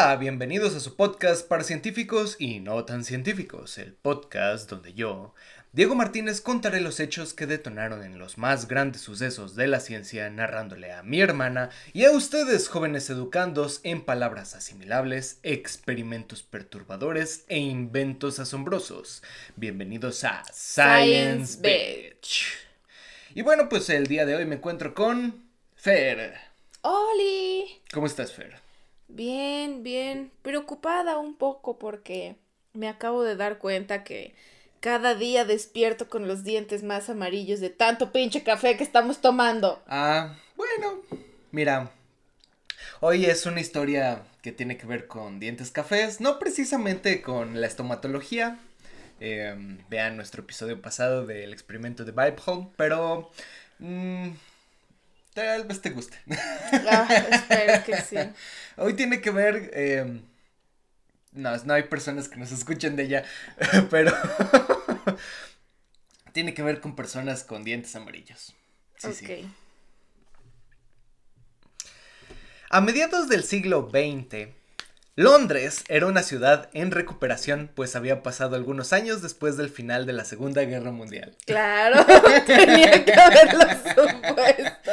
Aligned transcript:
Hola, 0.00 0.14
bienvenidos 0.14 0.76
a 0.76 0.80
su 0.80 0.94
podcast 0.94 1.48
para 1.48 1.64
científicos 1.64 2.36
y 2.38 2.60
no 2.60 2.84
tan 2.84 3.04
científicos, 3.04 3.78
el 3.78 3.94
podcast 3.94 4.70
donde 4.70 4.94
yo, 4.94 5.34
Diego 5.72 5.96
Martínez, 5.96 6.40
contaré 6.40 6.80
los 6.80 7.00
hechos 7.00 7.34
que 7.34 7.46
detonaron 7.48 8.04
en 8.04 8.16
los 8.16 8.38
más 8.38 8.68
grandes 8.68 9.02
sucesos 9.02 9.56
de 9.56 9.66
la 9.66 9.80
ciencia, 9.80 10.30
narrándole 10.30 10.92
a 10.92 11.02
mi 11.02 11.20
hermana 11.20 11.70
y 11.92 12.04
a 12.04 12.12
ustedes, 12.12 12.68
jóvenes 12.68 13.10
educandos, 13.10 13.80
en 13.82 14.04
palabras 14.04 14.54
asimilables, 14.54 15.40
experimentos 15.42 16.44
perturbadores 16.44 17.44
e 17.48 17.58
inventos 17.58 18.38
asombrosos. 18.38 19.24
Bienvenidos 19.56 20.22
a 20.22 20.44
Science, 20.52 21.58
Bitch. 21.60 22.56
Y 23.34 23.42
bueno, 23.42 23.68
pues 23.68 23.90
el 23.90 24.06
día 24.06 24.24
de 24.24 24.36
hoy 24.36 24.46
me 24.46 24.54
encuentro 24.54 24.94
con 24.94 25.50
Fer. 25.74 26.34
¡Oli! 26.82 27.82
¿Cómo 27.92 28.06
estás, 28.06 28.32
Fer? 28.32 28.67
Bien, 29.08 29.82
bien. 29.82 30.30
Preocupada 30.42 31.18
un 31.18 31.34
poco 31.34 31.78
porque 31.78 32.36
me 32.72 32.88
acabo 32.88 33.22
de 33.22 33.36
dar 33.36 33.58
cuenta 33.58 34.04
que 34.04 34.34
cada 34.80 35.14
día 35.14 35.44
despierto 35.44 36.08
con 36.08 36.28
los 36.28 36.44
dientes 36.44 36.82
más 36.82 37.08
amarillos 37.08 37.60
de 37.60 37.70
tanto 37.70 38.12
pinche 38.12 38.42
café 38.42 38.76
que 38.76 38.84
estamos 38.84 39.20
tomando. 39.20 39.82
Ah, 39.86 40.36
bueno, 40.56 41.02
mira. 41.50 41.90
Hoy 43.00 43.26
es 43.26 43.46
una 43.46 43.60
historia 43.60 44.22
que 44.42 44.52
tiene 44.52 44.76
que 44.76 44.86
ver 44.86 45.06
con 45.06 45.40
dientes 45.40 45.70
cafés, 45.70 46.20
no 46.20 46.38
precisamente 46.38 47.22
con 47.22 47.60
la 47.60 47.66
estomatología. 47.66 48.58
Em, 49.20 49.78
vean 49.88 50.16
nuestro 50.16 50.42
episodio 50.42 50.80
pasado 50.80 51.26
del 51.26 51.52
experimento 51.52 52.04
de 52.04 52.12
Vibe 52.12 52.36
Home, 52.46 52.68
pero 52.76 53.30
mm, 53.80 54.28
tal 55.44 55.66
vez 55.66 55.80
te 55.80 55.90
guste. 55.90 56.18
Ah, 56.90 57.08
espero 57.30 57.84
que 57.84 57.96
sí. 58.02 58.16
Hoy 58.76 58.94
tiene 58.94 59.20
que 59.20 59.30
ver. 59.30 59.70
Eh, 59.72 60.20
no, 61.32 61.56
no 61.56 61.74
hay 61.74 61.84
personas 61.84 62.28
que 62.28 62.36
nos 62.36 62.52
escuchen 62.52 62.96
de 62.96 63.04
ella, 63.04 63.24
pero. 63.90 64.12
tiene 66.32 66.54
que 66.54 66.62
ver 66.62 66.80
con 66.80 66.94
personas 66.94 67.44
con 67.44 67.64
dientes 67.64 67.94
amarillos. 67.96 68.54
Sí, 68.96 69.12
sí. 69.12 69.50
A 72.70 72.80
mediados 72.80 73.28
del 73.28 73.44
siglo 73.44 73.90
XX, 73.90 74.48
Londres 75.18 75.82
era 75.88 76.06
una 76.06 76.22
ciudad 76.22 76.70
en 76.74 76.92
recuperación, 76.92 77.68
pues 77.74 77.96
había 77.96 78.22
pasado 78.22 78.54
algunos 78.54 78.92
años 78.92 79.20
después 79.20 79.56
del 79.56 79.68
final 79.68 80.06
de 80.06 80.12
la 80.12 80.24
Segunda 80.24 80.62
Guerra 80.62 80.92
Mundial. 80.92 81.34
Claro, 81.44 82.06
tenía 82.46 83.04
que 83.04 83.12
haberlo 83.14 83.64
supuesto. 83.96 84.92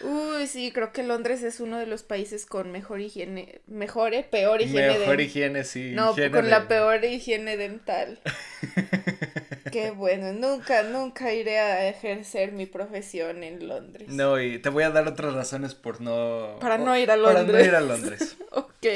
Uy, 0.00 0.48
sí, 0.48 0.72
creo 0.72 0.92
que 0.92 1.04
Londres 1.04 1.44
es 1.44 1.60
uno 1.60 1.78
de 1.78 1.86
los 1.86 2.02
países 2.02 2.46
con 2.46 2.72
mejor 2.72 3.00
higiene, 3.00 3.60
mejor, 3.68 4.12
¿eh? 4.12 4.26
peor 4.28 4.60
higiene. 4.60 4.98
Mejor 4.98 5.20
higiene, 5.20 5.62
sí. 5.62 5.92
No, 5.94 6.16
con 6.32 6.50
la 6.50 6.66
peor 6.66 7.04
higiene 7.04 7.56
dental. 7.56 8.18
Qué 9.70 9.90
bueno, 9.90 10.32
nunca, 10.32 10.82
nunca 10.82 11.32
iré 11.32 11.58
a 11.58 11.88
ejercer 11.88 12.52
mi 12.52 12.66
profesión 12.66 13.42
en 13.42 13.68
Londres. 13.68 14.08
No, 14.08 14.40
y 14.40 14.58
te 14.58 14.68
voy 14.68 14.84
a 14.84 14.90
dar 14.90 15.08
otras 15.08 15.34
razones 15.34 15.74
por 15.74 16.00
no... 16.00 16.58
Para 16.60 16.78
no 16.78 16.96
ir 16.96 17.10
a 17.10 17.16
Londres. 17.16 17.46
Para 17.46 17.58
no 17.58 17.64
ir 17.64 17.74
a 17.74 17.80
Londres. 17.80 18.36
ok. 18.52 18.86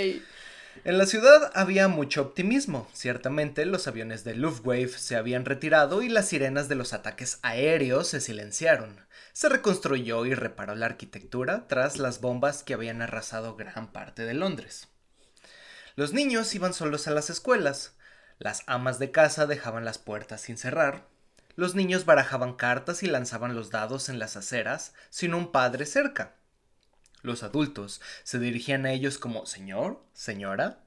En 0.85 0.99
la 0.99 1.07
ciudad 1.07 1.53
había 1.55 1.87
mucho 1.87 2.23
optimismo. 2.23 2.89
Ciertamente 2.93 3.67
los 3.67 3.87
aviones 3.87 4.25
de 4.25 4.35
Luftwaffe 4.35 4.99
se 4.99 5.15
habían 5.15 5.45
retirado 5.45 6.03
y 6.03 6.09
las 6.09 6.29
sirenas 6.29 6.69
de 6.69 6.75
los 6.75 6.93
ataques 6.93 7.39
aéreos 7.43 8.09
se 8.09 8.21
silenciaron. 8.21 9.01
Se 9.33 9.49
reconstruyó 9.49 10.27
y 10.27 10.35
reparó 10.35 10.75
la 10.75 10.87
arquitectura 10.87 11.69
tras 11.69 11.99
las 11.99 12.21
bombas 12.21 12.65
que 12.65 12.75
habían 12.75 13.01
arrasado 13.01 13.55
gran 13.55 13.93
parte 13.93 14.25
de 14.25 14.35
Londres. 14.35 14.89
Los 15.95 16.13
niños 16.13 16.55
iban 16.55 16.75
solos 16.75 17.07
a 17.07 17.13
las 17.13 17.31
escuelas. 17.31 17.95
Las 18.43 18.65
amas 18.67 18.99
de 18.99 19.13
casa 19.13 19.47
dejaban 19.47 19.85
las 19.85 19.99
puertas 19.99 20.41
sin 20.41 20.59
cerrar. 20.59 21.07
Los 21.55 21.77
niños 21.77 22.07
barajaban 22.07 22.55
cartas 22.55 23.05
y 23.05 23.07
lanzaban 23.07 23.55
los 23.55 23.71
dados 23.71 24.09
en 24.09 24.19
las 24.19 24.37
aceras 24.37 24.95
sin 25.11 25.33
un 25.33 25.53
padre 25.53 25.87
cerca. 25.87 26.35
Los 27.23 27.45
adultos 27.45 28.01
se 28.25 28.41
dirigían 28.41 28.85
a 28.85 28.91
ellos 28.91 29.19
como 29.19 29.47
señor, 29.47 30.03
señora. 30.13 30.81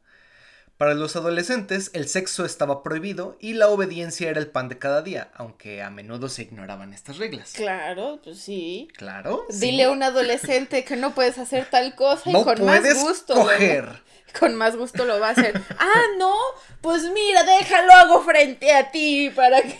Para 0.77 0.93
los 0.93 1.15
adolescentes 1.15 1.89
el 1.93 2.07
sexo 2.07 2.45
estaba 2.45 2.83
prohibido 2.83 3.37
y 3.39 3.53
la 3.53 3.69
obediencia 3.69 4.29
era 4.29 4.39
el 4.39 4.47
pan 4.47 4.67
de 4.67 4.77
cada 4.77 5.01
día, 5.01 5.31
aunque 5.35 5.81
a 5.81 5.89
menudo 5.89 6.27
se 6.27 6.41
ignoraban 6.43 6.93
estas 6.93 7.17
reglas. 7.17 7.53
Claro, 7.53 8.19
pues 8.23 8.39
sí. 8.39 8.89
Claro. 8.97 9.45
Dile 9.49 9.85
a 9.85 9.91
un 9.91 10.03
adolescente 10.03 10.83
que 10.83 10.95
no 10.95 11.15
puedes 11.15 11.37
hacer 11.37 11.65
tal 11.69 11.95
cosa 11.95 12.29
y 12.29 12.33
con 12.33 12.65
más 12.65 12.83
gusto. 13.01 13.35
Coger. 13.35 14.03
con 14.39 14.55
más 14.55 14.75
gusto 14.75 15.05
lo 15.05 15.19
va 15.19 15.29
a 15.29 15.31
hacer. 15.31 15.61
ah, 15.79 16.03
no, 16.17 16.35
pues 16.81 17.03
mira, 17.13 17.43
déjalo 17.43 17.93
hago 17.93 18.23
frente 18.23 18.73
a 18.73 18.91
ti 18.91 19.31
para 19.33 19.61
que 19.61 19.79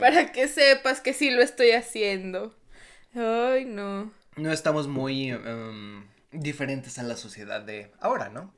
para 0.00 0.32
que 0.32 0.48
sepas 0.48 1.00
que 1.00 1.12
sí 1.12 1.30
lo 1.30 1.42
estoy 1.42 1.72
haciendo. 1.72 2.54
Ay, 3.14 3.64
no 3.64 4.10
no 4.36 4.52
estamos 4.52 4.86
muy 4.86 5.30
em, 5.30 6.04
diferentes 6.30 6.98
a 6.98 7.02
la 7.02 7.16
sociedad 7.16 7.62
de 7.62 7.90
ahora, 8.00 8.28
¿no? 8.28 8.52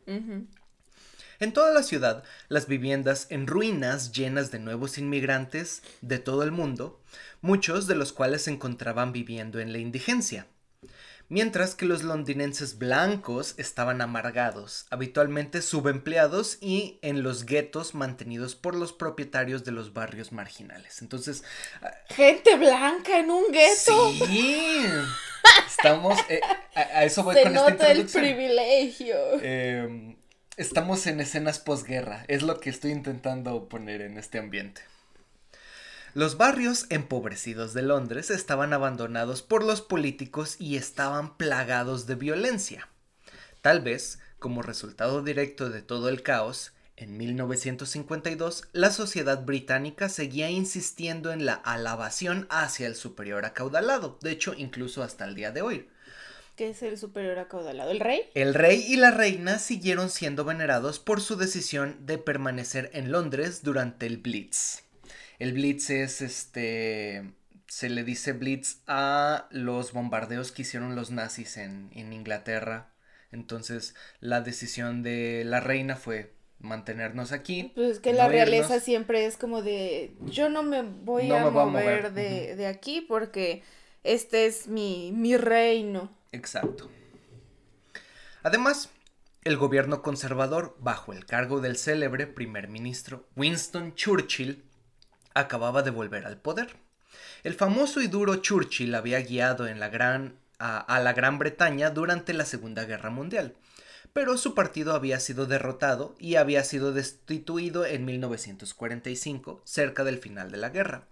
En 1.40 1.52
toda 1.52 1.72
la 1.72 1.84
ciudad, 1.84 2.24
las 2.48 2.66
viviendas 2.66 3.28
en 3.30 3.46
ruinas 3.46 4.10
llenas 4.12 4.50
de 4.50 4.58
nuevos 4.58 4.98
inmigrantes 4.98 5.82
de 6.00 6.18
todo 6.18 6.42
el 6.42 6.50
mundo, 6.50 7.00
muchos 7.40 7.86
de 7.86 7.94
los 7.94 8.12
cuales 8.12 8.42
se 8.42 8.50
encontraban 8.50 9.12
viviendo 9.12 9.60
en 9.60 9.72
la 9.72 9.78
indigencia. 9.78 10.48
Mientras 11.30 11.74
que 11.74 11.84
los 11.84 12.02
londinenses 12.02 12.78
blancos 12.78 13.54
estaban 13.58 14.00
amargados, 14.00 14.86
habitualmente 14.90 15.60
subempleados 15.60 16.56
y 16.60 16.98
en 17.02 17.22
los 17.22 17.44
guetos 17.44 17.94
mantenidos 17.94 18.54
por 18.56 18.74
los 18.74 18.94
propietarios 18.94 19.62
de 19.62 19.72
los 19.72 19.92
barrios 19.92 20.32
marginales. 20.32 21.02
Entonces... 21.02 21.44
Ah, 21.82 21.92
Gente 22.08 22.56
blanca 22.56 23.18
en 23.18 23.30
un 23.30 23.44
gueto. 23.52 24.12
Sí. 24.26 24.86
Estamos, 25.68 26.18
eh, 26.30 26.40
a, 26.74 27.04
eso 27.04 27.22
voy 27.22 27.34
Se 27.34 27.42
con 27.42 27.52
nota 27.52 27.70
esta 27.70 27.92
el 27.92 28.06
privilegio. 28.06 29.16
Em, 29.42 30.16
estamos 30.58 31.06
en 31.06 31.20
escenas 31.20 31.60
posguerra, 31.60 32.24
es 32.26 32.42
lo 32.42 32.58
que 32.58 32.68
estoy 32.68 32.90
intentando 32.90 33.68
poner 33.68 34.02
en 34.02 34.18
este 34.18 34.40
ambiente. 34.40 34.82
Los 36.14 36.36
barrios 36.36 36.86
empobrecidos 36.90 37.74
de 37.74 37.82
Londres 37.82 38.30
estaban 38.30 38.72
abandonados 38.72 39.40
por 39.40 39.62
los 39.62 39.82
políticos 39.82 40.56
y 40.58 40.76
estaban 40.76 41.36
plagados 41.36 42.06
de 42.06 42.16
violencia. 42.16 42.88
Tal 43.62 43.82
vez, 43.82 44.18
como 44.40 44.62
resultado 44.62 45.22
directo 45.22 45.70
de 45.70 45.80
todo 45.80 46.08
el 46.08 46.22
caos, 46.22 46.72
en 46.96 47.16
1952, 47.16 48.64
la 48.72 48.90
sociedad 48.90 49.44
británica 49.44 50.08
seguía 50.08 50.50
insistiendo 50.50 51.30
en 51.30 51.46
la 51.46 51.54
alabación 51.54 52.48
hacia 52.50 52.88
el 52.88 52.96
superior 52.96 53.44
acaudalado, 53.44 54.18
de 54.22 54.32
hecho 54.32 54.54
incluso 54.54 55.04
hasta 55.04 55.24
el 55.24 55.36
día 55.36 55.52
de 55.52 55.62
hoy. 55.62 55.88
¿Qué 56.58 56.70
es 56.70 56.82
el 56.82 56.98
superior 56.98 57.38
acaudalado? 57.38 57.92
¿El 57.92 58.00
rey? 58.00 58.22
El 58.34 58.52
rey 58.52 58.84
y 58.88 58.96
la 58.96 59.12
reina 59.12 59.60
siguieron 59.60 60.10
siendo 60.10 60.44
venerados 60.44 60.98
por 60.98 61.20
su 61.20 61.36
decisión 61.36 62.04
de 62.04 62.18
permanecer 62.18 62.90
en 62.94 63.12
Londres 63.12 63.62
durante 63.62 64.06
el 64.06 64.18
Blitz. 64.18 64.82
El 65.38 65.52
Blitz 65.52 65.88
es 65.90 66.20
este... 66.20 67.30
Se 67.68 67.88
le 67.88 68.02
dice 68.02 68.32
Blitz 68.32 68.78
a 68.88 69.46
los 69.52 69.92
bombardeos 69.92 70.50
que 70.50 70.62
hicieron 70.62 70.96
los 70.96 71.12
nazis 71.12 71.58
en, 71.58 71.90
en 71.94 72.12
Inglaterra. 72.12 72.90
Entonces 73.30 73.94
la 74.18 74.40
decisión 74.40 75.04
de 75.04 75.44
la 75.44 75.60
reina 75.60 75.94
fue 75.94 76.32
mantenernos 76.58 77.30
aquí. 77.30 77.70
Pues 77.76 77.88
es 77.92 78.00
que 78.00 78.12
la 78.12 78.26
realeza 78.26 78.80
siempre 78.80 79.26
es 79.26 79.36
como 79.36 79.62
de, 79.62 80.16
yo 80.22 80.48
no 80.48 80.64
me 80.64 80.82
voy, 80.82 81.30
a, 81.30 81.48
mover 81.50 82.14
De, 82.14 82.66
aquí 82.66 83.00
porque 83.00 83.62
este 84.02 84.46
es 84.46 84.66
mi, 84.66 85.12
mi 85.12 85.36
reino. 85.36 86.17
Exacto. 86.32 86.90
Además, 88.42 88.90
el 89.44 89.56
gobierno 89.56 90.02
conservador, 90.02 90.76
bajo 90.80 91.12
el 91.12 91.26
cargo 91.26 91.60
del 91.60 91.76
célebre 91.76 92.26
primer 92.26 92.68
ministro 92.68 93.28
Winston 93.36 93.94
Churchill, 93.94 94.64
acababa 95.34 95.82
de 95.82 95.90
volver 95.90 96.26
al 96.26 96.38
poder. 96.38 96.76
El 97.44 97.54
famoso 97.54 98.00
y 98.00 98.08
duro 98.08 98.36
Churchill 98.36 98.94
había 98.94 99.20
guiado 99.20 99.66
en 99.66 99.80
la 99.80 99.88
gran, 99.88 100.38
a 100.58 100.98
la 101.00 101.12
Gran 101.12 101.38
Bretaña 101.38 101.90
durante 101.90 102.32
la 102.34 102.44
Segunda 102.44 102.84
Guerra 102.84 103.10
Mundial 103.10 103.54
pero 104.12 104.36
su 104.36 104.54
partido 104.54 104.94
había 104.94 105.20
sido 105.20 105.46
derrotado 105.46 106.16
y 106.18 106.36
había 106.36 106.64
sido 106.64 106.92
destituido 106.92 107.86
en 107.86 108.04
1945, 108.04 109.62
cerca 109.64 110.04
del 110.04 110.18
final 110.18 110.50
de 110.50 110.56
la 110.56 110.70
guerra. 110.70 111.06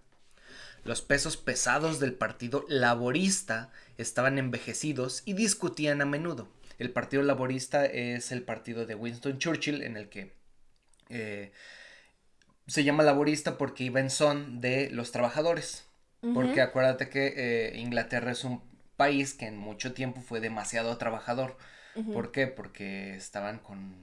Los 0.83 1.01
pesos 1.01 1.37
pesados 1.37 1.99
del 1.99 2.13
Partido 2.13 2.65
Laborista 2.69 3.71
estaban 3.97 4.37
envejecidos 4.37 5.23
y 5.25 5.33
discutían 5.33 6.01
a 6.01 6.05
menudo. 6.05 6.49
El 6.79 6.91
Partido 6.91 7.23
Laborista 7.23 7.85
es 7.85 8.31
el 8.31 8.43
partido 8.43 8.85
de 8.85 8.95
Winston 8.95 9.39
Churchill 9.39 9.81
en 9.81 9.97
el 9.97 10.09
que 10.09 10.33
eh, 11.09 11.51
se 12.67 12.83
llama 12.83 13.03
laborista 13.03 13.57
porque 13.57 13.85
iba 13.85 13.99
en 13.99 14.09
son 14.09 14.61
de 14.61 14.89
los 14.91 15.11
trabajadores. 15.11 15.85
Porque 16.33 16.61
acuérdate 16.61 17.09
que 17.09 17.33
eh, 17.37 17.77
Inglaterra 17.77 18.31
es 18.31 18.43
un 18.43 18.61
país 18.97 19.33
que 19.33 19.45
en 19.45 19.57
mucho 19.57 19.93
tiempo 19.93 20.19
fue 20.19 20.41
demasiado 20.41 20.97
trabajador. 20.97 21.57
¿Por 22.11 22.31
qué? 22.31 22.47
Porque 22.47 23.15
estaban 23.15 23.59
con 23.59 23.95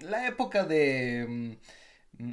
la 0.00 0.26
época 0.26 0.64
de 0.64 1.26
mm, 1.28 1.52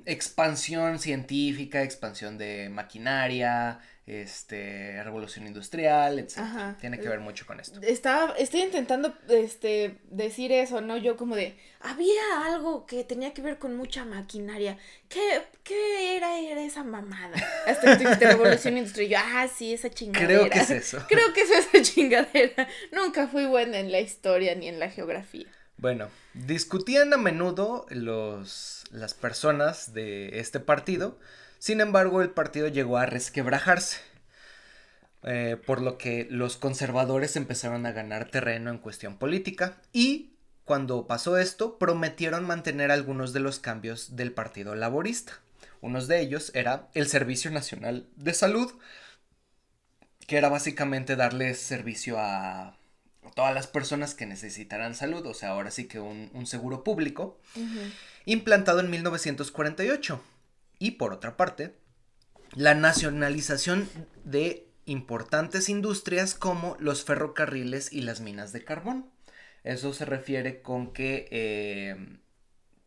expansión 0.05 0.99
científica, 0.99 1.83
expansión 1.83 2.37
de 2.37 2.69
maquinaria, 2.69 3.79
este, 4.09 5.03
revolución 5.03 5.45
industrial, 5.45 6.17
etc. 6.17 6.39
Tiene 6.79 6.99
que 6.99 7.07
ver 7.07 7.19
mucho 7.19 7.45
con 7.45 7.59
esto. 7.59 7.79
Estaba, 7.81 8.33
estoy 8.37 8.61
intentando 8.61 9.13
este, 9.29 9.99
decir 10.09 10.51
eso, 10.51 10.81
¿no? 10.81 10.97
Yo 10.97 11.15
como 11.15 11.35
de, 11.35 11.55
había 11.79 12.43
algo 12.43 12.87
que 12.87 13.03
tenía 13.03 13.33
que 13.33 13.43
ver 13.43 13.59
con 13.59 13.75
mucha 13.75 14.05
maquinaria. 14.05 14.77
¿Qué, 15.07 15.43
qué 15.63 16.17
era, 16.17 16.39
era 16.39 16.63
esa 16.63 16.83
mamada? 16.83 17.37
Hasta 17.67 17.97
que 17.97 18.25
revolución 18.25 18.77
industrial. 18.77 19.09
Yo, 19.11 19.17
ah, 19.19 19.47
sí, 19.47 19.73
esa 19.73 19.91
chingadera. 19.91 20.27
Creo 20.27 20.49
que 20.49 20.59
es 20.59 20.71
eso. 20.71 21.05
Creo 21.07 21.31
que 21.33 21.41
es 21.41 21.51
esa 21.51 21.81
chingadera. 21.83 22.67
Nunca 22.91 23.27
fui 23.27 23.45
buena 23.45 23.77
en 23.79 23.91
la 23.91 23.99
historia 23.99 24.55
ni 24.55 24.67
en 24.67 24.79
la 24.79 24.89
geografía. 24.89 25.47
Bueno, 25.79 26.09
discutían 26.33 27.13
a 27.13 27.17
menudo 27.17 27.85
los, 27.89 28.83
las 28.91 29.13
personas 29.13 29.93
de 29.93 30.39
este 30.39 30.59
partido 30.59 31.17
sin 31.59 31.81
embargo, 31.81 32.21
el 32.21 32.29
partido 32.31 32.69
llegó 32.69 32.97
a 32.97 33.05
resquebrajarse, 33.05 33.99
eh, 35.23 35.57
por 35.65 35.81
lo 35.81 35.97
que 35.97 36.25
los 36.29 36.55
conservadores 36.55 37.35
empezaron 37.35 37.85
a 37.85 37.91
ganar 37.91 38.31
terreno 38.31 38.71
en 38.71 38.77
cuestión 38.77 39.17
política 39.17 39.81
y 39.91 40.31
cuando 40.63 41.05
pasó 41.05 41.37
esto 41.37 41.77
prometieron 41.77 42.45
mantener 42.45 42.91
algunos 42.91 43.33
de 43.33 43.41
los 43.41 43.59
cambios 43.59 44.15
del 44.15 44.31
Partido 44.31 44.73
Laborista. 44.73 45.33
Uno 45.81 46.03
de 46.03 46.21
ellos 46.21 46.51
era 46.55 46.87
el 46.93 47.07
Servicio 47.07 47.51
Nacional 47.51 48.07
de 48.15 48.33
Salud, 48.33 48.71
que 50.27 50.37
era 50.37 50.47
básicamente 50.47 51.17
darles 51.17 51.59
servicio 51.59 52.17
a 52.19 52.78
todas 53.31 53.53
las 53.53 53.67
personas 53.67 54.13
que 54.15 54.25
necesitaran 54.25 54.95
salud, 54.95 55.25
o 55.25 55.33
sea, 55.33 55.49
ahora 55.49 55.71
sí 55.71 55.87
que 55.87 55.99
un, 55.99 56.45
seguro 56.45 56.83
público, 56.83 57.39
implantado 58.25 58.79
en 58.79 58.89
1948. 58.89 60.21
Y 60.79 60.91
por 60.91 61.13
otra 61.13 61.35
parte, 61.35 61.75
la 62.55 62.73
nacionalización 62.73 63.89
de 64.23 64.67
importantes 64.85 65.69
industrias 65.69 66.33
como 66.33 66.75
los 66.79 67.03
ferrocarriles 67.03 67.93
y 67.93 68.01
las 68.01 68.21
minas 68.21 68.51
de 68.53 68.63
carbón. 68.63 69.09
Eso 69.63 69.93
se 69.93 70.05
refiere 70.05 70.61
con 70.61 70.93
que 70.93 71.27
eh, 71.31 72.19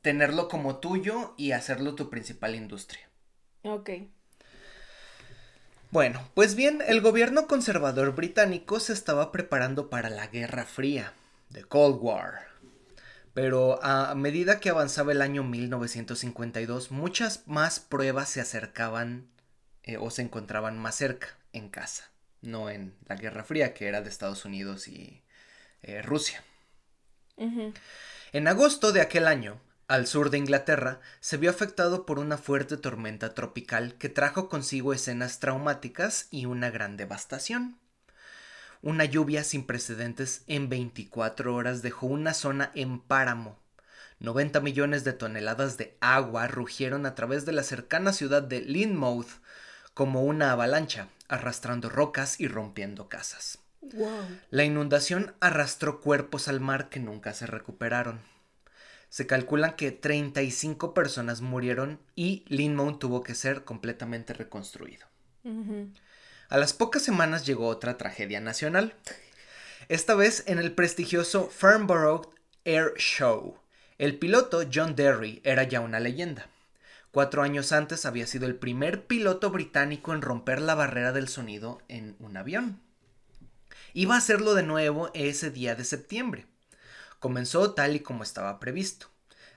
tenerlo 0.01 0.49
como 0.49 0.79
tuyo 0.79 1.35
y 1.37 1.53
hacerlo 1.53 1.95
tu 1.95 2.11
principal 2.11 2.55
industria. 2.55 3.09
Ok. 3.63 3.91
Bueno, 5.93 6.27
pues 6.33 6.55
bien, 6.55 6.83
el 6.87 7.03
gobierno 7.03 7.47
conservador 7.47 8.15
británico 8.15 8.81
se 8.81 8.95
estaba 8.95 9.31
preparando 9.31 9.91
para 9.91 10.09
la 10.09 10.27
Guerra 10.27 10.65
Fría, 10.65 11.13
The 11.53 11.65
Cold 11.65 11.99
War. 12.01 12.47
Pero 13.35 13.79
a 13.85 14.15
medida 14.15 14.59
que 14.59 14.71
avanzaba 14.71 15.13
el 15.13 15.21
año 15.21 15.45
1952, 15.45 16.93
muchas 16.93 17.47
más 17.47 17.79
pruebas 17.79 18.31
se 18.31 18.41
acercaban 18.41 19.29
eh, 19.83 19.99
o 19.99 20.09
se 20.09 20.23
encontraban 20.23 20.79
más 20.79 20.95
cerca, 20.95 21.37
en 21.53 21.69
casa, 21.69 22.11
no 22.41 22.71
en 22.71 22.95
la 23.07 23.17
Guerra 23.17 23.45
Fría, 23.45 23.75
que 23.75 23.87
era 23.87 24.01
de 24.01 24.09
Estados 24.09 24.47
Unidos 24.47 24.89
y 24.89 25.23
eh, 25.83 26.01
Rusia. 26.01 26.43
En 27.37 28.49
agosto 28.49 28.93
de 28.93 29.03
aquel 29.03 29.27
año, 29.27 29.61
al 29.93 30.07
sur 30.07 30.31
de 30.31 30.39
Inglaterra, 30.39 31.01
se 31.21 31.37
vio 31.37 31.51
afectado 31.51 32.07
por 32.07 32.19
una 32.19 32.39
fuerte 32.39 32.79
tormenta 32.79 33.35
tropical 33.35 33.93
que 33.97 34.09
trajo 34.09 34.49
consigo 34.49 34.95
escenas 34.95 35.39
traumáticas 35.39 36.29
y 36.31 36.47
una 36.47 36.71
gran 36.71 36.97
devastación. 36.97 37.77
Una 38.81 39.05
lluvia 39.05 39.45
sin 39.45 39.67
precedentes 39.67 40.45
en 40.47 40.71
24 40.71 41.55
horas 41.55 41.83
dejó 41.83 42.07
una 42.07 42.33
zona 42.33 42.71
en 42.75 43.01
páramo. 43.01 43.59
90 44.19 44.61
millones 44.61 45.05
de 45.05 45.13
toneladas 45.13 45.77
de 45.77 45.95
agua 46.01 46.49
rugieron 46.49 47.05
a 47.05 47.15
través 47.15 47.45
de 47.45 47.53
la 47.53 47.63
cercana 47.63 48.15
ciudad 48.15 48.43
de 48.43 48.63
Lynmouth 48.63 49.43
como 49.93 50.23
una 50.23 50.53
avalancha, 50.53 51.09
arrastrando 51.29 51.91
rocas 51.91 52.41
y 52.41 52.49
rompiendo 52.49 53.11
casas. 53.11 53.59
La 54.49 54.65
inundación 54.65 55.35
arrastró 55.41 56.01
cuerpos 56.01 56.49
al 56.49 56.61
mar 56.61 56.89
que 56.89 56.99
nunca 56.99 57.35
se 57.35 57.45
recuperaron. 57.45 58.32
Se 59.13 59.27
calculan 59.27 59.77
que 59.77 59.93
35 59.93 60.95
personas 60.95 61.43
murieron 61.43 62.01
y 62.15 62.47
Lynmouth 62.49 62.99
tuvo 62.99 63.23
que 63.23 63.35
ser 63.35 63.63
completamente 63.63 64.33
reconstruido. 64.33 65.07
A 66.49 66.57
las 66.57 66.73
pocas 66.73 67.03
semanas 67.03 67.45
llegó 67.45 67.67
otra 67.67 67.99
tragedia 67.99 68.41
nacional. 68.41 68.95
Esta 69.91 70.15
vez 70.15 70.45
en 70.47 70.59
el 70.59 70.73
prestigioso 70.73 71.51
Farnborough 71.51 72.35
Air 72.65 72.95
Show. 72.97 73.59
El 73.99 74.19
piloto 74.19 74.63
John 74.73 74.97
Derry 74.97 75.43
era 75.45 75.65
ya 75.65 75.81
una 75.81 76.01
leyenda. 76.01 76.47
Cuatro 77.11 77.43
años 77.43 77.73
antes 77.73 78.07
había 78.07 78.27
sido 78.27 78.47
el 78.47 78.57
primer 78.57 79.07
piloto 79.07 79.51
británico 79.51 80.15
en 80.15 80.23
romper 80.23 80.63
la 80.63 80.75
barrera 80.75 81.13
del 81.13 81.29
sonido 81.29 81.83
en 81.89 82.17
un 82.19 82.39
avión. 82.39 82.81
Iba 83.93 84.15
a 84.15 84.19
hacerlo 84.19 84.55
de 84.55 84.63
nuevo 84.63 85.11
ese 85.13 85.51
día 85.51 85.75
de 85.75 85.85
septiembre. 85.85 86.47
Comenzó 87.23 87.73
tal 87.73 87.95
y 87.95 88.01
como 88.01 88.25
estaba 88.25 88.59
previsto. 88.59 89.07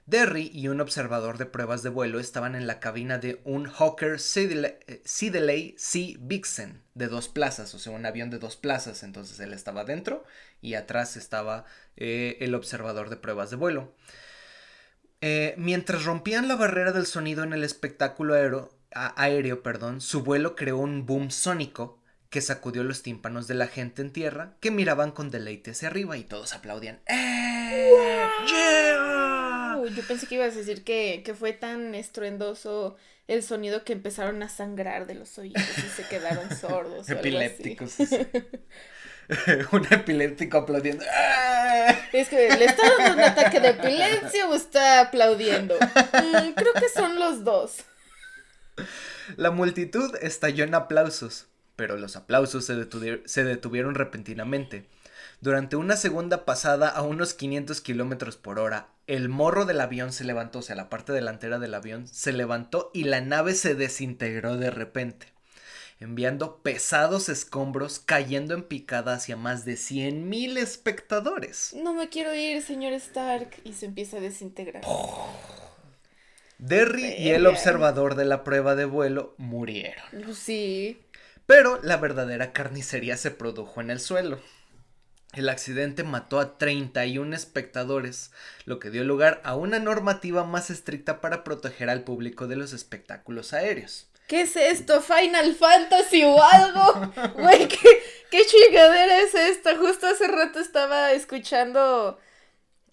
Derry 0.06 0.52
y 0.54 0.68
un 0.68 0.82
observador 0.82 1.40
de 1.40 1.48
pruebas 1.48 1.82
de 1.82 1.90
vuelo 1.90 2.20
estaban 2.20 2.54
en 2.54 2.68
la 2.68 2.80
cabina 2.80 3.18
de 3.18 3.42
un 3.44 3.66
Hawker 3.66 4.20
Siddeley 4.20 5.76
C. 5.76 6.16
Vixen 6.20 6.84
de 6.94 7.08
dos 7.08 7.28
plazas, 7.28 7.74
o 7.74 7.80
sea, 7.80 7.92
un 7.92 8.06
avión 8.06 8.30
de 8.30 8.38
dos 8.38 8.56
plazas. 8.56 9.02
Entonces 9.02 9.40
él 9.40 9.52
estaba 9.52 9.84
dentro 9.84 10.24
y 10.62 10.76
atrás 10.76 11.18
estaba 11.18 11.66
eh, 11.98 12.38
el 12.40 12.54
observador 12.54 13.10
de 13.10 13.18
pruebas 13.18 13.50
de 13.50 13.56
vuelo. 13.56 13.96
Eh, 15.22 15.56
mientras 15.58 16.06
rompían 16.06 16.48
la 16.48 16.58
barrera 16.58 16.92
del 16.92 17.08
sonido 17.08 17.44
en 17.44 17.54
el 17.54 17.64
espectáculo 17.64 18.36
aéreo, 18.36 18.78
aéreo 18.92 19.64
perdón, 19.64 20.02
su 20.02 20.22
vuelo 20.22 20.56
creó 20.56 20.78
un 20.78 21.08
boom 21.08 21.32
sónico 21.32 22.00
que 22.30 22.42
sacudió 22.42 22.84
los 22.84 23.02
tímpanos 23.02 23.48
de 23.48 23.56
la 23.56 23.66
gente 23.66 24.04
en 24.04 24.12
tierra 24.12 24.54
que 24.60 24.70
miraban 24.70 25.10
con 25.10 25.32
deleite 25.32 25.72
hacia 25.72 25.88
arriba 25.88 26.16
y 26.16 26.26
todos 26.26 26.54
aplaudían. 26.54 27.02
¡Eh! 27.08 27.55
Yo 29.96 30.04
pensé 30.08 30.28
que 30.28 30.36
ibas 30.36 30.54
a 30.54 30.58
decir 30.58 30.84
que, 30.84 31.36
fue 31.38 31.54
tan 31.54 31.96
estruendoso 31.96 32.96
el 33.28 33.44
sonido 33.44 33.84
que 33.84 33.94
empezaron 33.94 34.44
a 34.44 34.50
sangrar 34.50 35.08
de 35.08 35.16
los 35.16 35.38
oídos 35.38 35.64
y 35.78 35.90
se 35.90 36.08
quedaron 36.08 36.56
sordos. 36.56 37.10
Epilépticos. 37.10 37.96
un 39.72 39.88
epiléptico 39.90 40.60
aplaudiendo. 40.60 41.04
Es 42.14 42.30
que 42.30 42.50
le 42.56 42.66
está 42.66 42.84
dando 42.98 43.14
un 43.16 43.22
ataque 43.22 43.60
de 43.60 43.70
epilepsia 43.70 44.48
o 44.48 44.56
está 44.56 45.02
aplaudiendo. 45.02 45.76
Mm, 45.76 46.52
creo 46.56 46.74
que 46.74 46.90
son 46.90 47.20
los 47.20 47.44
dos. 47.44 47.78
La 49.38 49.52
multitud 49.52 50.16
estalló 50.22 50.64
en 50.64 50.76
aplausos, 50.76 51.48
pero 51.76 51.98
los 51.98 52.16
aplausos 52.16 52.66
se, 52.66 52.76
se 53.26 53.44
detuvieron 53.44 53.96
repentinamente. 53.96 54.86
Durante 55.42 55.76
una 55.76 55.98
segunda 55.98 56.46
pasada 56.46 56.90
a 56.90 57.02
unos 57.02 57.34
500 57.34 57.82
kilómetros 57.82 58.38
por 58.38 58.60
hora, 58.60 58.88
el 59.08 59.30
morro 59.30 59.66
del 59.66 59.82
avión 59.82 60.12
se 60.12 60.24
levantó, 60.24 60.60
o 60.60 60.62
sea, 60.62 60.76
la 60.76 60.90
parte 60.90 61.14
delantera 61.14 61.60
del 61.60 61.74
avión 61.74 62.08
se 62.08 62.32
levantó 62.32 62.90
y 62.94 63.04
la 63.04 63.22
nave 63.22 63.54
se 63.54 63.76
desintegró 63.76 64.58
de 64.58 64.72
repente, 64.72 65.28
enviando 66.00 66.58
pesados 66.64 67.30
escombros 67.30 68.00
cayendo 68.00 68.54
en 68.54 68.64
picada 68.64 69.14
hacia 69.14 69.36
más 69.38 69.66
de 69.66 69.74
100.000 69.74 70.58
espectadores. 70.58 71.76
No 71.76 71.94
me 71.94 72.10
quiero 72.10 72.34
ir, 72.34 72.62
señor 72.62 72.94
Stark, 72.94 73.50
y 73.64 73.74
se 73.74 73.86
empieza 73.86 74.18
a 74.18 74.22
desintegrar. 74.22 74.84
Derry 76.58 77.14
y 77.18 77.30
el 77.30 77.46
observador 77.46 78.16
de 78.16 78.26
la 78.26 78.44
prueba 78.44 78.76
de 78.76 78.86
vuelo 78.86 79.36
murieron. 79.38 80.34
Sí. 80.34 81.02
Pero 81.46 81.80
la 81.84 81.98
verdadera 81.98 82.54
carnicería 82.54 83.18
se 83.18 83.30
produjo 83.30 83.82
en 83.82 83.92
el 83.92 84.00
suelo. 84.00 84.40
El 85.36 85.50
accidente 85.50 86.04
mató 86.04 86.40
a 86.40 86.58
31 86.58 87.36
espectadores, 87.36 88.32
lo 88.64 88.80
que 88.80 88.90
dio 88.90 89.04
lugar 89.04 89.42
a 89.44 89.56
una 89.56 89.80
normativa 89.80 90.46
más 90.46 90.70
estricta 90.70 91.20
para 91.20 91.44
proteger 91.44 91.90
al 91.90 92.04
público 92.04 92.48
de 92.48 92.56
los 92.56 92.72
espectáculos 92.72 93.54
aéreos. 93.54 94.08
¿Qué 94.28 94.42
es 94.42 94.56
esto? 94.56 95.02
¿Final 95.02 95.54
Fantasy 95.54 96.24
o 96.24 96.42
algo? 96.42 97.12
Güey, 97.36 97.68
¿qué, 97.68 97.90
¿qué 98.32 98.42
chingadera 98.46 99.20
es 99.20 99.36
esta? 99.36 99.78
Justo 99.78 100.08
hace 100.08 100.28
rato 100.28 100.60
estaba 100.60 101.12
escuchando 101.12 102.18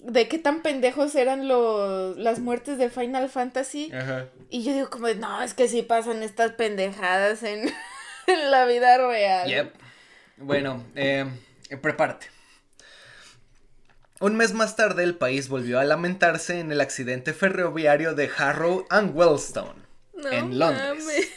de 0.00 0.28
qué 0.28 0.38
tan 0.38 0.62
pendejos 0.62 1.14
eran 1.14 1.46
los, 1.46 2.16
las 2.18 2.40
muertes 2.40 2.76
de 2.76 2.90
Final 2.90 3.30
Fantasy. 3.30 3.92
Y 4.50 4.64
yo 4.64 4.72
digo 4.74 4.90
como, 4.90 5.08
no, 5.08 5.42
es 5.42 5.54
que 5.54 5.68
sí 5.68 5.82
pasan 5.82 6.22
estas 6.22 6.52
pendejadas 6.52 7.44
en, 7.44 7.72
en 8.26 8.50
la 8.50 8.66
vida 8.66 8.98
real. 8.98 9.48
Yep. 9.48 9.74
Bueno, 10.38 10.84
eh, 10.96 11.26
prepárate. 11.80 12.31
Un 14.22 14.36
mes 14.36 14.52
más 14.52 14.76
tarde 14.76 15.02
el 15.02 15.16
país 15.16 15.48
volvió 15.48 15.80
a 15.80 15.84
lamentarse 15.84 16.60
en 16.60 16.70
el 16.70 16.80
accidente 16.80 17.32
ferroviario 17.32 18.14
de 18.14 18.30
Harrow 18.38 18.86
and 18.88 19.16
Wellstone, 19.16 19.82
en 20.30 20.60
Londres. 20.60 21.28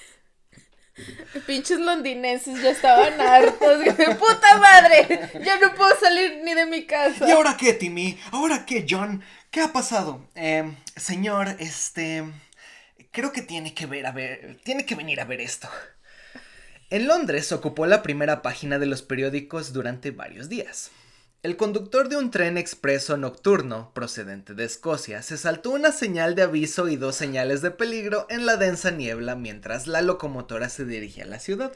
Pinches 1.48 1.80
londinenses 1.80 2.62
ya 2.62 2.70
estaban 2.70 3.20
hartos. 3.20 3.84
¡Puta 4.20 4.58
madre! 4.60 5.32
Ya 5.44 5.60
no 5.60 5.74
puedo 5.74 6.00
salir 6.00 6.42
ni 6.44 6.54
de 6.54 6.68
mi 6.68 6.86
casa. 6.86 7.28
¿Y 7.28 7.32
ahora 7.32 7.58
qué, 7.58 7.74
Timmy? 7.74 8.20
¿Ahora 8.32 8.68
qué, 8.68 8.86
John? 8.88 9.24
¿Qué 9.50 9.62
ha 9.62 9.74
pasado? 9.74 10.30
Eh, 10.36 10.72
señor, 10.96 11.56
este... 11.58 12.24
Creo 13.10 13.32
que 13.32 13.42
tiene 13.42 13.74
que 13.74 13.88
ver 13.88 14.06
a 14.06 14.12
ver... 14.12 14.60
Tiene 14.64 14.86
que 14.86 14.94
venir 14.94 15.20
a 15.22 15.26
ver 15.26 15.42
esto. 15.42 15.68
En 16.92 17.08
Londres 17.08 17.52
ocupó 17.52 17.88
la 17.88 18.04
primera 18.04 18.44
página 18.44 18.78
de 18.78 18.86
los 18.86 19.02
periódicos 19.02 19.74
durante 19.74 20.12
varios 20.12 20.50
días. 20.50 20.92
El 21.46 21.58
conductor 21.58 22.10
de 22.10 22.18
un 22.18 22.32
tren 22.32 22.58
expreso 22.58 23.18
nocturno, 23.18 23.92
procedente 23.94 24.56
de 24.56 24.66
Escocia, 24.66 25.22
se 25.22 25.38
saltó 25.38 25.70
una 25.70 25.92
señal 25.92 26.34
de 26.34 26.42
aviso 26.42 26.88
y 26.88 26.96
dos 26.96 27.16
señales 27.16 27.62
de 27.62 27.70
peligro 27.70 28.26
en 28.32 28.48
la 28.48 28.58
densa 28.58 28.90
niebla 28.90 29.36
mientras 29.36 29.86
la 29.86 30.02
locomotora 30.02 30.70
se 30.70 30.86
dirigía 30.86 31.24
a 31.24 31.28
la 31.28 31.38
ciudad. 31.38 31.72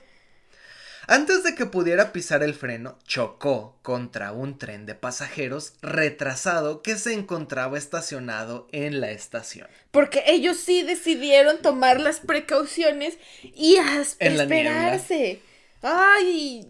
Antes 1.06 1.44
de 1.44 1.54
que 1.54 1.68
pudiera 1.68 2.12
pisar 2.12 2.42
el 2.42 2.56
freno, 2.56 2.98
chocó 3.06 3.78
contra 3.84 4.32
un 4.32 4.58
tren 4.58 4.88
de 4.88 4.96
pasajeros 4.96 5.74
retrasado 5.84 6.82
que 6.82 6.96
se 6.96 7.14
encontraba 7.14 7.78
estacionado 7.78 8.68
en 8.72 9.00
la 9.00 9.12
estación. 9.12 9.68
Porque 9.92 10.24
ellos 10.26 10.58
sí 10.58 10.82
decidieron 10.82 11.62
tomar 11.62 12.00
las 12.00 12.22
precauciones 12.22 13.20
y 13.44 13.78
esperarse. 14.20 15.44
Ay, 15.84 16.68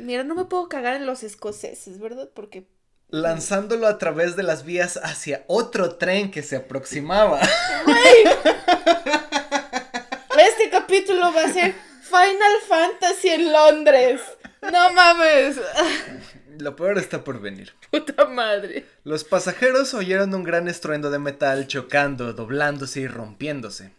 Mira, 0.00 0.24
no 0.24 0.34
me 0.34 0.44
puedo 0.44 0.68
cagar 0.68 0.96
en 0.96 1.06
los 1.06 1.22
escoceses, 1.22 1.98
¿verdad? 1.98 2.30
Porque... 2.34 2.66
Lanzándolo 3.08 3.86
a 3.86 3.98
través 3.98 4.36
de 4.36 4.42
las 4.42 4.64
vías 4.64 4.98
hacia 5.02 5.44
otro 5.46 5.96
tren 5.96 6.30
que 6.30 6.42
se 6.42 6.56
aproximaba. 6.56 7.40
Este 10.36 10.68
capítulo 10.70 11.32
va 11.32 11.44
a 11.44 11.52
ser 11.52 11.74
Final 12.02 12.60
Fantasy 12.68 13.28
en 13.28 13.52
Londres. 13.52 14.20
No 14.62 14.92
mames. 14.92 15.60
Lo 16.58 16.76
peor 16.76 16.98
está 16.98 17.24
por 17.24 17.40
venir. 17.40 17.72
Puta 17.90 18.24
madre. 18.26 18.86
Los 19.04 19.24
pasajeros 19.24 19.94
oyeron 19.94 20.34
un 20.34 20.44
gran 20.44 20.68
estruendo 20.68 21.10
de 21.10 21.18
metal 21.18 21.66
chocando, 21.66 22.32
doblándose 22.32 23.00
y 23.00 23.08
rompiéndose. 23.08 23.92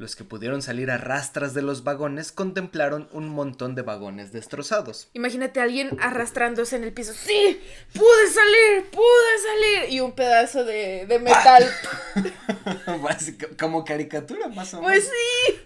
Los 0.00 0.16
que 0.16 0.24
pudieron 0.24 0.62
salir 0.62 0.90
a 0.90 0.96
rastras 0.96 1.52
de 1.52 1.60
los 1.60 1.84
vagones 1.84 2.32
contemplaron 2.32 3.10
un 3.12 3.28
montón 3.28 3.74
de 3.74 3.82
vagones 3.82 4.32
destrozados. 4.32 5.10
Imagínate 5.12 5.60
a 5.60 5.64
alguien 5.64 5.94
arrastrándose 6.00 6.76
en 6.76 6.84
el 6.84 6.94
piso. 6.94 7.12
¡Sí! 7.12 7.60
¡Pude 7.92 8.30
salir! 8.32 8.90
¡Pude 8.90 9.82
salir! 9.82 9.92
Y 9.92 10.00
un 10.00 10.12
pedazo 10.12 10.64
de, 10.64 11.06
metal. 11.22 11.70
como 13.60 13.84
caricatura, 13.84 14.48
más 14.48 14.72
o 14.72 14.80
pues 14.80 15.04
menos. 15.04 15.12
Pues 15.46 15.60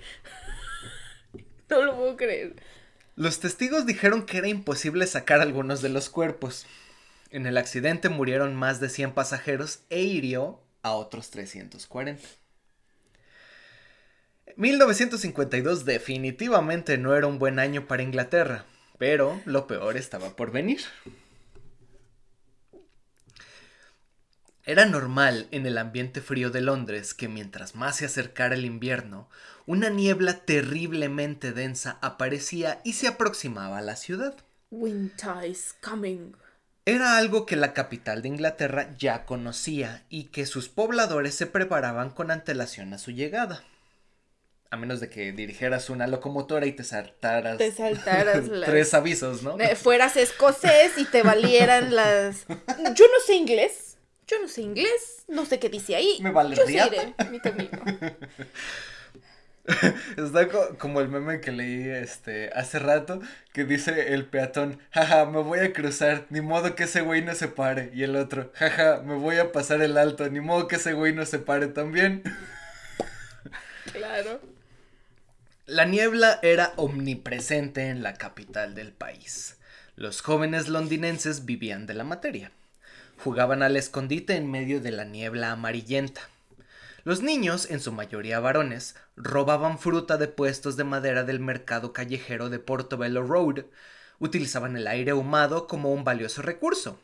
sí. 1.33 1.45
No 1.71 1.83
lo 1.85 1.97
puedo 1.97 2.17
creer. 2.17 2.57
Los 3.15 3.39
testigos 3.39 3.87
dijeron 3.87 4.27
que 4.27 4.39
era 4.39 4.49
imposible 4.49 5.07
sacar 5.07 5.43
algunos 5.43 5.81
de 5.81 5.91
los 5.91 6.11
cuerpos. 6.11 6.67
En 7.31 7.47
el 7.47 7.57
accidente 7.57 8.09
murieron 8.09 8.57
más 8.57 8.81
de 8.81 8.89
100 8.89 9.13
pasajeros 9.13 9.85
e 9.91 10.01
hirió 10.03 10.61
a 10.83 10.91
otros 10.95 11.31
340. 11.31 12.44
1952 14.57 15.85
definitivamente 15.85 16.99
no 16.99 17.17
era 17.17 17.27
un 17.27 17.39
buen 17.39 17.59
año 17.59 17.87
para 17.87 18.03
Inglaterra, 18.03 18.65
pero 18.99 19.41
lo 19.45 19.67
peor 19.67 19.97
estaba 19.97 20.37
por 20.37 20.53
venir. 20.53 20.81
Era 24.67 24.87
normal 24.87 25.49
en 25.51 25.67
el 25.67 25.77
ambiente 25.77 26.23
frío 26.23 26.51
de 26.51 26.63
Londres 26.63 27.13
que 27.13 27.29
mientras 27.29 27.75
más 27.75 27.97
se 27.97 28.07
acercara 28.07 28.55
el 28.55 28.65
invierno, 28.65 29.29
una 29.67 29.91
niebla 29.91 30.45
terriblemente 30.45 31.53
densa 31.53 31.99
aparecía 32.01 32.81
y 32.85 32.95
se 32.95 33.09
aproximaba 33.09 33.79
a 33.79 33.83
la 33.83 33.97
ciudad. 33.97 34.37
Winter 34.71 35.45
is 35.47 35.75
coming. 35.83 36.33
Era 36.87 37.19
algo 37.19 37.45
que 37.45 37.57
la 37.57 37.73
capital 37.73 38.23
de 38.23 38.29
Inglaterra 38.29 38.95
ya 38.99 39.25
conocía 39.27 40.05
y 40.09 40.25
que 40.25 40.47
sus 40.47 40.69
pobladores 40.69 41.35
se 41.35 41.47
preparaban 41.47 42.11
con 42.11 42.31
antelación 42.31 42.93
a 42.95 42.99
su 42.99 43.11
llegada 43.11 43.65
a 44.71 44.77
menos 44.77 45.01
de 45.01 45.09
que 45.09 45.33
dirigieras 45.33 45.91
una 45.91 46.07
locomotora 46.07 46.67
y 46.67 46.73
te 46.73 46.85
saltaras. 46.85 47.59
Te 47.59 47.71
saltaras 47.73 48.45
tres 48.65 48.95
avisos, 48.95 49.43
¿no? 49.43 49.57
fueras 49.77 50.17
escocés 50.17 50.99
y 50.99 51.05
te 51.05 51.23
valieran 51.23 51.95
las. 51.95 52.47
Yo 52.95 53.05
no 53.07 53.21
sé 53.25 53.35
inglés. 53.35 53.99
Yo 54.27 54.41
no 54.41 54.49
sé 54.49 54.63
inglés. 54.63 55.25
No 55.29 55.45
sé 55.45 55.59
qué 55.59 55.69
dice 55.69 55.97
ahí. 55.97 56.19
Me 56.21 56.31
vale 56.31 56.57
Yo 56.57 56.65
seguiré 56.65 57.15
mi 57.31 57.41
camino. 57.41 57.71
Está 60.19 60.47
como 60.79 61.01
el 61.01 61.09
meme 61.09 61.41
que 61.41 61.51
leí 61.51 61.89
este 61.89 62.51
hace 62.55 62.79
rato 62.79 63.21
que 63.53 63.65
dice 63.65 64.13
el 64.13 64.27
peatón, 64.27 64.79
jaja, 64.91 65.25
me 65.25 65.41
voy 65.41 65.61
a 65.61 65.73
cruzar, 65.73 66.27
ni 66.29 66.43
modo 66.43 66.75
que 66.75 66.85
ese 66.85 67.01
güey 67.01 67.23
no 67.23 67.35
se 67.35 67.49
pare. 67.49 67.91
Y 67.95 68.03
el 68.03 68.17
otro, 68.17 68.51
jaja, 68.55 69.01
me 69.03 69.15
voy 69.15 69.39
a 69.39 69.53
pasar 69.53 69.81
el 69.81 69.97
alto, 69.97 70.29
ni 70.29 70.41
modo 70.41 70.69
que 70.69 70.77
ese 70.77 70.93
güey 70.93 71.15
no 71.15 71.25
se 71.25 71.39
pare 71.39 71.69
también. 71.69 72.23
Claro. 73.93 74.41
La 75.67 75.87
niebla 75.87 76.41
era 76.43 76.75
omnipresente 76.77 77.89
en 77.89 78.03
la 78.03 78.13
capital 78.13 78.75
del 78.75 78.93
país. 78.93 79.57
Los 79.97 80.21
jóvenes 80.21 80.69
londinenses 80.69 81.47
vivían 81.47 81.87
de 81.87 81.95
la 81.95 82.05
materia. 82.05 82.53
Jugaban 83.17 83.63
al 83.63 83.75
escondite 83.79 84.37
en 84.37 84.51
medio 84.51 84.83
de 84.83 84.91
la 84.91 85.07
niebla 85.07 85.53
amarillenta. 85.53 86.21
Los 87.05 87.23
niños, 87.23 87.71
en 87.71 87.81
su 87.81 87.93
mayoría 87.93 88.41
varones, 88.41 88.95
robaban 89.17 89.79
fruta 89.79 90.19
de 90.19 90.29
puestos 90.29 90.77
de 90.77 90.85
madera 90.85 91.25
del 91.25 91.41
mercado 91.41 91.95
callejero 91.95 92.51
de 92.51 92.59
Portobello 92.59 93.23
Road. 93.23 93.65
Utilizaban 94.19 94.77
el 94.77 94.87
aire 94.87 95.13
ahumado 95.13 95.67
como 95.67 95.95
un 95.95 96.05
valioso 96.05 96.43
recurso. 96.43 97.01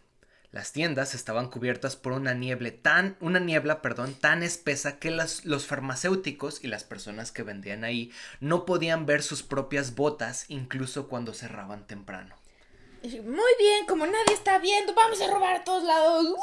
Las 0.53 0.73
tiendas 0.73 1.15
estaban 1.15 1.49
cubiertas 1.49 1.95
por 1.95 2.13
una 2.13 2.35
niebla 2.35 2.73
tan, 2.83 3.17
una 3.21 3.39
niebla, 3.39 3.83
perdón, 3.83 4.15
tan 4.15 4.43
espesa 4.43 4.99
que 4.99 5.13
los 5.13 5.67
farmacéuticos 5.67 6.65
y 6.65 6.67
las 6.67 6.83
personas 6.83 7.31
que 7.31 7.45
vendían 7.45 7.85
ahí 7.85 8.11
no 8.41 8.67
podían 8.67 9.07
ver 9.07 9.23
sus 9.23 9.45
propias 9.45 9.95
botas 9.95 10.47
incluso 10.49 11.09
cuando 11.09 11.35
cerraban 11.35 11.87
temprano. 11.87 12.35
Muy 13.03 13.53
bien, 13.59 13.87
como 13.87 14.07
nadie 14.07 14.35
está 14.35 14.59
viendo, 14.59 14.93
vamos 14.93 15.21
a 15.23 15.31
robar 15.31 15.57
a 15.57 15.65
todos 15.65 15.85
lados. 15.85 16.35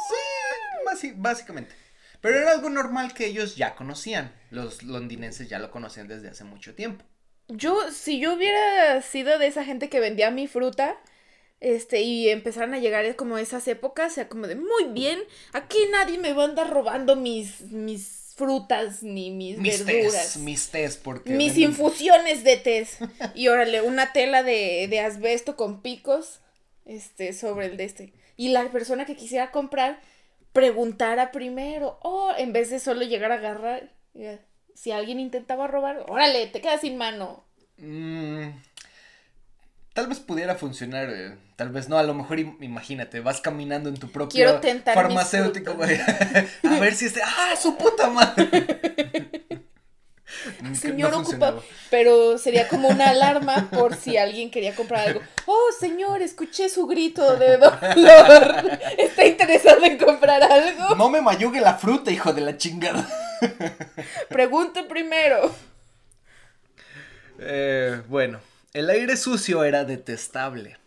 Sí, 1.00 1.14
básicamente. 1.16 1.76
Pero 2.22 2.40
era 2.40 2.52
algo 2.52 2.70
normal 2.70 3.14
que 3.14 3.28
ellos 3.28 3.58
ya 3.58 3.76
conocían. 3.76 4.34
Los 4.50 4.84
londinenses 4.84 5.50
ya 5.50 5.60
lo 5.60 5.70
conocían 5.70 6.08
desde 6.08 6.30
hace 6.30 6.46
mucho 6.46 6.74
tiempo. 6.74 7.06
Yo, 7.50 7.92
si 7.92 8.20
yo 8.20 8.34
hubiera 8.34 9.02
sido 9.02 9.38
de 9.38 9.48
esa 9.48 9.64
gente 9.64 9.90
que 9.90 10.00
vendía 10.00 10.32
mi 10.32 10.48
fruta, 10.48 10.98
este, 11.60 12.02
y 12.02 12.30
empezaron 12.30 12.74
a 12.74 12.80
llegar 12.80 13.16
como 13.16 13.38
esas 13.38 13.68
épocas, 13.68 14.12
o 14.12 14.16
sea, 14.16 14.30
como 14.30 14.48
de, 14.48 14.56
muy 14.56 14.86
bien, 14.92 15.20
aquí 15.54 15.78
nadie 15.92 16.18
me 16.18 16.34
va 16.34 16.44
a 16.44 16.48
andar 16.48 16.70
robando 16.70 17.16
mis, 17.16 17.62
mis 17.72 18.34
frutas 18.36 19.02
ni 19.02 19.32
mis, 19.32 19.58
verduras. 19.86 20.38
mis 20.38 20.70
tés, 20.70 20.98
porque... 20.98 21.32
Mis 21.32 21.58
infusiones 21.58 22.44
de 22.44 22.58
tés. 22.58 23.00
y 23.36 23.48
órale, 23.48 23.82
una 23.82 24.14
tela 24.14 24.44
de, 24.44 24.88
de 24.88 25.00
asbesto 25.00 25.56
con 25.56 25.82
picos, 25.82 26.42
este, 26.86 27.34
sobre 27.34 27.66
el 27.66 27.78
de 27.78 27.86
este. 27.86 28.14
Y 28.36 28.50
la 28.50 28.72
persona 28.72 29.06
que 29.06 29.16
quisiera 29.16 29.52
comprar, 29.52 30.00
preguntara 30.54 31.32
primero, 31.32 31.98
o 32.04 32.32
en 32.38 32.54
vez 32.54 32.70
de 32.70 32.80
solo 32.80 33.02
llegar 33.02 33.32
a 33.32 33.36
agarrar, 33.36 33.92
si 34.76 34.92
alguien 34.92 35.20
intentaba 35.20 35.66
robar, 35.66 36.06
órale, 36.08 36.46
te 36.48 36.62
quedas 36.62 36.82
sin 36.82 36.98
mano. 36.98 37.44
Mmm 37.78 38.50
tal 39.98 40.06
vez 40.06 40.20
pudiera 40.20 40.54
funcionar, 40.54 41.10
eh, 41.10 41.36
tal 41.56 41.70
vez 41.70 41.90
no, 41.90 41.98
a 41.98 42.04
lo 42.04 42.14
mejor 42.14 42.38
imagínate, 42.40 43.20
vas 43.20 43.42
caminando 43.42 43.90
en 43.90 43.98
tu 43.98 44.12
propio 44.12 44.62
farmacéutico, 44.94 45.72
a 45.72 46.80
ver 46.80 46.94
si 46.94 47.08
este, 47.08 47.20
ah, 47.24 47.56
su 47.60 47.76
puta 47.76 48.08
madre. 48.08 48.52
Señor 50.80 51.16
ocupado, 51.16 51.64
pero 51.90 52.38
sería 52.38 52.68
como 52.68 52.90
una 52.90 53.10
alarma 53.10 53.72
por 53.72 53.96
si 53.96 54.18
alguien 54.18 54.52
quería 54.52 54.76
comprar 54.76 55.08
algo. 55.08 55.22
Oh, 55.48 55.70
señor, 55.80 56.22
escuché 56.22 56.70
su 56.70 56.86
grito 56.86 57.36
de 57.36 57.58
dolor. 57.58 58.80
¿Está 59.00 59.26
interesado 59.26 59.84
en 59.84 59.98
comprar 59.98 60.44
algo? 60.44 60.96
No 60.96 61.10
me 61.10 61.22
mayugue 61.22 61.60
la 61.60 61.74
fruta, 61.74 62.12
hijo 62.12 62.34
de 62.34 62.42
la 62.42 62.56
chingada. 62.56 63.10
Pregunte 64.30 64.84
primero. 64.84 65.52
Eh, 67.40 68.04
bueno, 68.08 68.40
el 68.78 68.92
aire 68.92 69.18
sucio 69.18 69.64
era 69.64 69.86
detestable, 69.86 70.78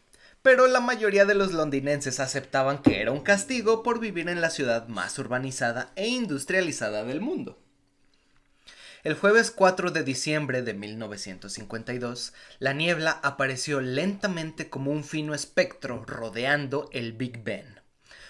pero 0.43 0.69
la 0.69 0.79
mayoría 0.79 1.25
de 1.25 1.35
los 1.35 1.53
londinenses 1.53 2.21
aceptaban 2.21 2.83
que 2.83 3.01
era 3.01 3.11
un 3.11 3.19
castigo 3.19 3.83
por 3.83 3.99
vivir 3.99 4.29
en 4.29 4.41
la 4.41 4.51
ciudad 4.51 4.87
más 4.87 5.19
urbanizada 5.19 5.91
e 5.97 6.07
industrializada 6.07 7.03
del 7.03 7.21
mundo. 7.21 7.59
El 9.03 9.15
jueves 9.15 9.51
4 9.51 9.91
de 9.91 10.05
diciembre 10.05 10.63
de 10.63 10.73
1952, 10.73 12.33
la 12.61 12.75
niebla 12.75 13.19
apareció 13.25 13.81
lentamente 13.81 14.71
como 14.71 14.93
un 14.93 15.03
fino 15.03 15.35
espectro 15.35 16.05
rodeando 16.07 16.91
el 16.93 17.13
Big 17.13 17.43
Ben, 17.43 17.81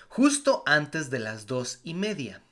justo 0.08 0.62
antes 0.64 1.10
de 1.10 1.18
las 1.18 1.46
dos 1.46 1.80
y 1.84 1.92
media. 1.92 2.42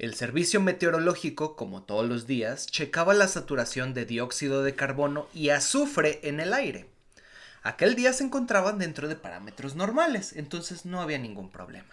El 0.00 0.14
servicio 0.14 0.62
meteorológico, 0.62 1.56
como 1.56 1.82
todos 1.82 2.08
los 2.08 2.26
días, 2.26 2.66
checaba 2.66 3.12
la 3.12 3.28
saturación 3.28 3.92
de 3.92 4.06
dióxido 4.06 4.62
de 4.62 4.74
carbono 4.74 5.28
y 5.34 5.50
azufre 5.50 6.20
en 6.22 6.40
el 6.40 6.54
aire. 6.54 6.86
Aquel 7.62 7.96
día 7.96 8.14
se 8.14 8.24
encontraban 8.24 8.78
dentro 8.78 9.08
de 9.08 9.16
parámetros 9.16 9.76
normales, 9.76 10.32
entonces 10.34 10.86
no 10.86 11.02
había 11.02 11.18
ningún 11.18 11.50
problema. 11.50 11.90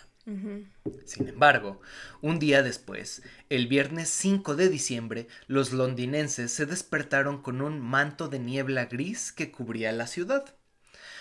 Sin 1.03 1.27
embargo, 1.27 1.81
un 2.21 2.39
día 2.39 2.63
después, 2.63 3.23
el 3.49 3.67
viernes 3.67 4.07
5 4.07 4.55
de 4.55 4.69
diciembre, 4.69 5.27
los 5.47 5.73
londinenses 5.73 6.53
se 6.53 6.65
despertaron 6.65 7.41
con 7.41 7.61
un 7.61 7.81
manto 7.81 8.29
de 8.29 8.39
niebla 8.39 8.85
gris 8.85 9.33
que 9.33 9.51
cubría 9.51 9.91
la 9.91 10.07
ciudad. 10.07 10.55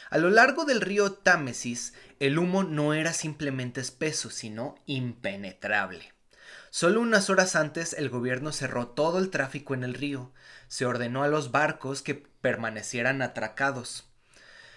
A 0.09 0.19
lo 0.19 0.31
largo 0.31 0.65
del 0.65 0.81
río 0.81 1.11
Támesis, 1.15 1.95
el 2.21 2.39
humo 2.39 2.63
no 2.63 2.95
era 2.95 3.13
simplemente 3.13 3.81
espeso, 3.81 4.31
sino 4.31 4.77
impenetrable. 4.87 6.15
Solo 6.77 7.01
unas 7.01 7.31
horas 7.31 7.57
antes 7.57 7.95
el 7.95 8.11
gobierno 8.11 8.53
cerró 8.53 8.89
todo 8.89 9.19
el 9.19 9.31
tráfico 9.31 9.73
en 9.73 9.83
el 9.83 9.95
río. 9.95 10.31
Se 10.69 10.85
ordenó 10.85 11.23
a 11.23 11.29
los 11.29 11.51
barcos 11.51 12.03
que 12.03 12.15
permanecieran 12.15 13.23
atracados. 13.23 14.11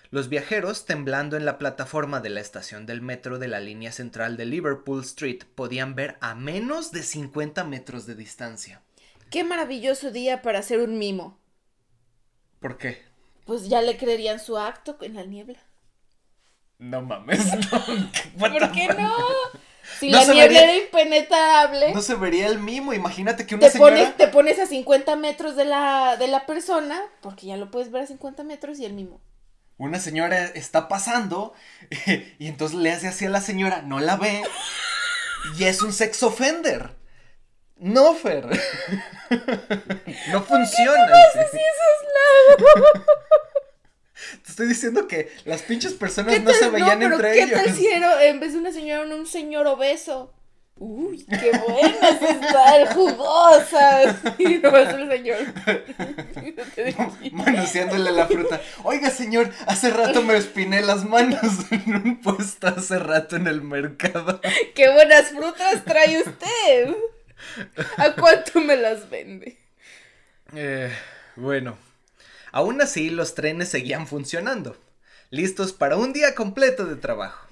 Los 0.09 0.29
viajeros, 0.29 0.85
temblando 0.85 1.35
en 1.35 1.43
la 1.43 1.57
plataforma 1.57 2.21
de 2.21 2.29
la 2.29 2.39
estación 2.39 2.85
del 2.85 3.01
metro 3.01 3.37
de 3.37 3.49
la 3.49 3.59
línea 3.59 3.91
central 3.91 4.37
de 4.37 4.45
Liverpool 4.45 5.01
Street, 5.01 5.43
podían 5.55 5.93
ver 5.93 6.17
a 6.21 6.35
menos 6.35 6.93
de 6.93 7.03
50 7.03 7.65
metros 7.65 8.05
de 8.05 8.15
distancia. 8.15 8.81
Qué 9.29 9.43
maravilloso 9.43 10.09
día 10.09 10.41
para 10.41 10.59
hacer 10.59 10.79
un 10.79 10.97
mimo. 10.97 11.37
¿Por 12.61 12.77
qué? 12.77 13.03
Pues 13.43 13.67
ya 13.67 13.81
le 13.81 13.97
creerían 13.97 14.39
su 14.39 14.57
acto 14.57 14.97
en 15.01 15.15
la 15.15 15.25
niebla. 15.25 15.59
No 16.77 17.01
mames, 17.01 17.45
no. 17.73 17.85
¿Por 18.39 18.71
qué 18.71 18.87
no? 18.87 19.17
Si 19.99 20.09
la 20.09 20.23
niebla 20.25 20.63
era 20.63 20.75
impenetrable. 20.75 21.93
No 21.93 22.01
se 22.01 22.15
vería 22.15 22.47
el 22.47 22.59
mimo. 22.59 22.93
Imagínate 22.93 23.45
que 23.45 23.55
una 23.55 23.69
te 23.69 23.77
Pones, 23.77 24.15
te 24.15 24.27
pones 24.27 24.59
a 24.59 24.65
50 24.65 25.15
metros 25.15 25.55
de 25.55 25.65
la, 25.65 26.15
de 26.17 26.27
la 26.27 26.45
persona, 26.45 27.01
porque 27.21 27.47
ya 27.47 27.57
lo 27.57 27.69
puedes 27.71 27.91
ver 27.91 28.03
a 28.03 28.07
50 28.07 28.43
metros 28.43 28.79
y 28.79 28.85
el 28.85 28.93
mimo. 28.93 29.21
Una 29.77 29.99
señora 29.99 30.45
está 30.45 30.87
pasando 30.87 31.53
y 32.39 32.47
entonces 32.47 32.77
le 32.77 32.91
hace 32.91 33.07
así 33.07 33.25
a 33.25 33.29
la 33.29 33.41
señora, 33.41 33.81
no 33.81 33.99
la 33.99 34.17
ve 34.17 34.43
y 35.57 35.63
es 35.63 35.81
un 35.81 35.93
sex 35.93 36.21
offender. 36.23 36.95
No, 37.77 38.13
Fer. 38.13 38.45
no 40.31 40.43
funciona. 40.43 41.07
¿Por 41.07 41.07
qué 41.07 41.39
no 41.39 41.41
así 41.41 41.57
esos 41.57 42.73
lados? 42.75 43.05
Te 44.43 44.51
estoy 44.51 44.67
diciendo 44.67 45.07
que 45.07 45.31
las 45.45 45.61
pinches 45.61 45.93
personas 45.93 46.41
no 46.41 46.51
se 46.51 46.69
veían 46.69 47.01
entre 47.01 47.31
¿qué 47.31 47.43
ellos. 47.43 47.59
¿Qué 47.59 47.65
tal 47.65 47.75
si 47.75 47.87
era, 47.87 48.25
en 48.25 48.39
vez 48.39 48.53
de 48.53 48.59
una 48.59 48.71
señora, 48.71 49.15
un 49.15 49.25
señor 49.25 49.67
obeso? 49.67 50.33
Uy, 50.81 51.25
qué 51.25 51.51
buenas 51.67 52.21
están, 52.21 52.85
jugosas. 52.95 54.15
Y 54.37 54.59
no 54.59 54.71
va 54.71 54.79
el 54.79 55.09
señor. 55.09 55.39
Manoseándole 57.33 58.11
la 58.13 58.27
fruta. 58.27 58.61
Oiga, 58.83 59.09
señor, 59.09 59.51
hace 59.67 59.89
rato 59.89 60.21
me 60.21 60.37
espiné 60.37 60.81
las 60.81 61.03
manos 61.03 61.41
en 61.71 61.95
un 61.95 62.21
puesto 62.21 62.67
hace 62.67 62.97
rato 62.97 63.35
en 63.35 63.47
el 63.47 63.61
mercado. 63.61 64.39
¡Qué 64.73 64.89
buenas 64.89 65.29
frutas 65.31 65.83
trae 65.83 66.21
usted! 66.21 66.95
¿A 67.97 68.13
cuánto 68.13 68.61
me 68.61 68.77
las 68.77 69.09
vende? 69.09 69.57
Eh, 70.53 70.91
bueno, 71.35 71.77
Aún 72.51 72.81
así, 72.81 73.09
los 73.09 73.35
trenes 73.35 73.69
seguían 73.69 74.07
funcionando, 74.07 74.77
listos 75.29 75.73
para 75.73 75.97
un 75.97 76.13
día 76.13 76.35
completo 76.35 76.85
de 76.85 76.95
trabajo. 76.95 77.47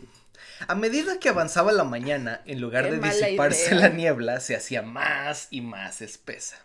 A 0.68 0.76
medida 0.76 1.20
que 1.20 1.30
avanzaba 1.30 1.72
la 1.72 1.84
mañana, 1.84 2.42
en 2.46 2.62
lugar 2.62 2.90
de 2.90 2.98
disiparse 2.98 3.76
la 3.76 3.90
niebla, 3.90 4.40
se 4.40 4.56
hacía 4.56 4.82
más 4.82 5.48
y 5.52 5.62
más 5.62 6.02
espesa. 6.02 6.58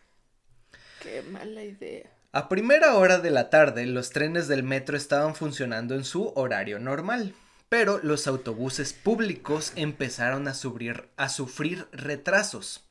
Qué 1.02 1.22
mala 1.22 1.62
idea. 1.62 2.10
A 2.32 2.48
primera 2.48 2.94
hora 2.94 3.18
de 3.18 3.30
la 3.30 3.50
tarde, 3.50 3.84
los 3.84 4.10
trenes 4.10 4.48
del 4.48 4.62
metro 4.62 4.96
estaban 4.96 5.34
funcionando 5.34 5.94
en 5.94 6.04
su 6.04 6.32
horario 6.34 6.78
normal, 6.78 7.34
pero 7.68 8.00
los 8.02 8.26
autobuses 8.26 8.94
públicos 8.94 9.72
empezaron 9.76 10.48
a 10.48 10.54
sufrir, 10.54 11.08
a 11.18 11.28
sufrir 11.28 11.86
retrasos. 11.92 12.84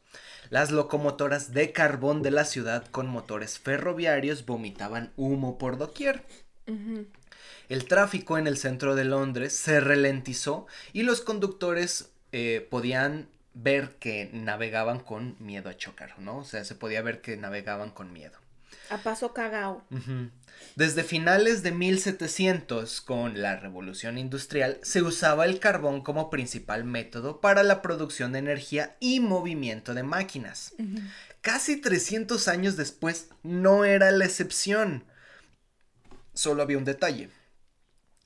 Las 0.51 0.69
locomotoras 0.69 1.53
de 1.53 1.71
carbón 1.71 2.23
de 2.23 2.29
la 2.29 2.43
ciudad 2.43 2.85
con 2.91 3.07
motores 3.07 3.57
ferroviarios 3.57 4.45
vomitaban 4.45 5.13
humo 5.15 5.57
por 5.57 5.77
doquier. 5.77 6.25
El 7.69 7.85
tráfico 7.85 8.37
en 8.37 8.47
el 8.47 8.57
centro 8.57 8.95
de 8.95 9.05
Londres 9.05 9.55
se 9.55 9.79
ralentizó 9.79 10.67
y 10.91 11.03
los 11.03 11.21
conductores 11.21 12.11
eh, 12.33 12.67
podían 12.69 13.29
ver 13.53 13.95
que 13.95 14.29
navegaban 14.33 14.99
con 14.99 15.37
miedo 15.39 15.69
a 15.69 15.77
chocar, 15.77 16.19
¿no? 16.19 16.39
O 16.39 16.43
sea, 16.43 16.65
se 16.65 16.75
podía 16.75 17.01
ver 17.01 17.21
que 17.21 17.37
navegaban 17.37 17.91
con 17.91 18.11
miedo. 18.11 18.37
A 18.91 18.97
paso 18.97 19.33
cagao. 19.33 19.85
Desde 20.75 21.05
finales 21.05 21.63
de 21.63 21.71
1700, 21.71 22.99
con 22.99 23.41
la 23.41 23.55
revolución 23.55 24.17
industrial, 24.17 24.79
se 24.83 25.01
usaba 25.01 25.45
el 25.45 25.59
carbón 25.59 26.01
como 26.01 26.29
principal 26.29 26.83
método 26.83 27.39
para 27.39 27.63
la 27.63 27.81
producción 27.81 28.33
de 28.33 28.39
energía 28.39 28.97
y 28.99 29.21
movimiento 29.21 29.93
de 29.93 30.03
máquinas. 30.03 30.73
Casi 31.39 31.79
300 31.79 32.49
años 32.49 32.75
después, 32.75 33.29
no 33.43 33.85
era 33.85 34.11
la 34.11 34.25
excepción. 34.25 35.05
Solo 36.33 36.61
había 36.61 36.77
un 36.77 36.85
detalle. 36.85 37.29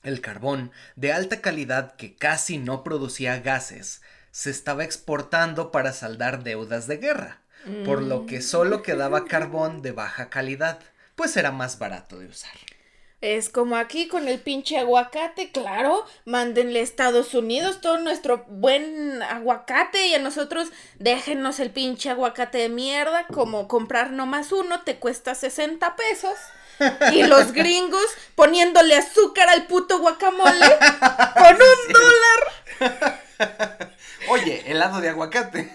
El 0.02 0.20
carbón, 0.20 0.72
de 0.96 1.14
alta 1.14 1.42
calidad 1.42 1.96
que 1.96 2.16
casi 2.16 2.58
no 2.58 2.84
producía 2.84 3.40
gases, 3.40 4.02
se 4.32 4.50
estaba 4.50 4.84
exportando 4.84 5.72
para 5.72 5.94
saldar 5.94 6.44
deudas 6.44 6.88
de 6.88 6.98
guerra, 6.98 7.45
por 7.86 8.02
lo 8.02 8.26
que 8.26 8.42
solo 8.42 8.82
quedaba 8.82 9.26
carbón 9.26 9.82
de 9.82 9.92
baja 9.92 10.30
calidad 10.30 10.80
pues 11.16 11.38
era 11.38 11.52
más 11.52 11.80
barato 11.80 12.20
de 12.20 12.28
usar. 12.28 12.52
Es 13.22 13.50
como 13.50 13.78
aquí 13.78 14.08
con 14.08 14.28
el 14.28 14.40
pinche 14.40 14.78
aguacate, 14.78 15.52
claro, 15.52 16.06
mándenle 16.26 16.82
a 16.82 16.84
Estados 16.84 17.34
Unidos 17.34 17.82
todo 17.82 17.98
nuestro 17.98 18.46
buen 18.48 19.24
aguacate 19.24 20.08
y 20.08 20.14
a 20.14 20.20
nosotros 20.20 20.68
déjenos 21.00 21.60
el 21.60 21.72
pinche 21.72 22.10
aguacate 22.10 22.60
de 22.60 22.70
mierda, 22.70 23.26
como 23.28 23.68
comprar 23.68 24.12
nomás 24.12 24.52
uno 24.52 24.82
te 24.82 24.98
cuesta 24.98 25.34
60 25.34 25.96
pesos. 25.96 26.38
Y 27.14 27.24
los 27.24 27.52
gringos 27.54 28.06
poniéndole 28.36 28.96
azúcar 28.96 29.50
al 29.50 29.66
puto 29.66 30.00
guacamole 30.00 30.68
con 31.36 31.56
un 31.56 31.94
dólar. 31.94 33.10
Oye, 34.30 34.70
helado 34.70 35.02
de 35.02 35.10
aguacate. 35.10 35.72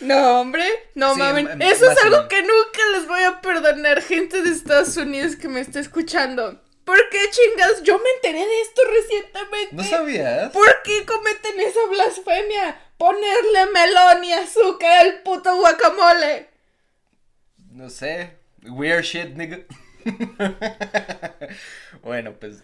No, 0.00 0.40
hombre, 0.40 0.64
no 0.94 1.14
mames. 1.14 1.48
Eso 1.60 1.90
es 1.90 2.04
algo 2.04 2.28
que 2.28 2.42
nunca 2.42 2.80
les 2.92 3.06
voy 3.06 3.22
a 3.22 3.40
perdonar, 3.40 4.02
gente 4.02 4.42
de 4.42 4.50
Estados 4.50 4.96
Unidos 4.96 5.36
que 5.36 5.48
me 5.48 5.60
está 5.60 5.80
escuchando. 5.80 6.60
¿Por 6.84 7.08
qué 7.08 7.18
chingados? 7.30 7.82
Yo 7.82 7.98
me 7.98 8.10
enteré 8.16 8.46
de 8.46 8.60
esto 8.60 8.82
recientemente. 8.92 9.74
¿No 9.74 9.84
sabías? 9.84 10.52
¿Por 10.52 10.82
qué 10.82 11.06
cometen 11.06 11.60
esa 11.60 11.86
blasfemia? 11.88 12.78
Ponerle 12.98 13.66
melón 13.72 14.24
y 14.24 14.32
azúcar 14.32 15.00
al 15.00 15.22
puto 15.22 15.56
guacamole. 15.56 16.48
No 17.70 17.88
sé. 17.88 18.32
Weird 18.62 19.04
shit, 19.04 19.34
nigga. 19.34 19.60
bueno, 22.02 22.34
pues 22.38 22.62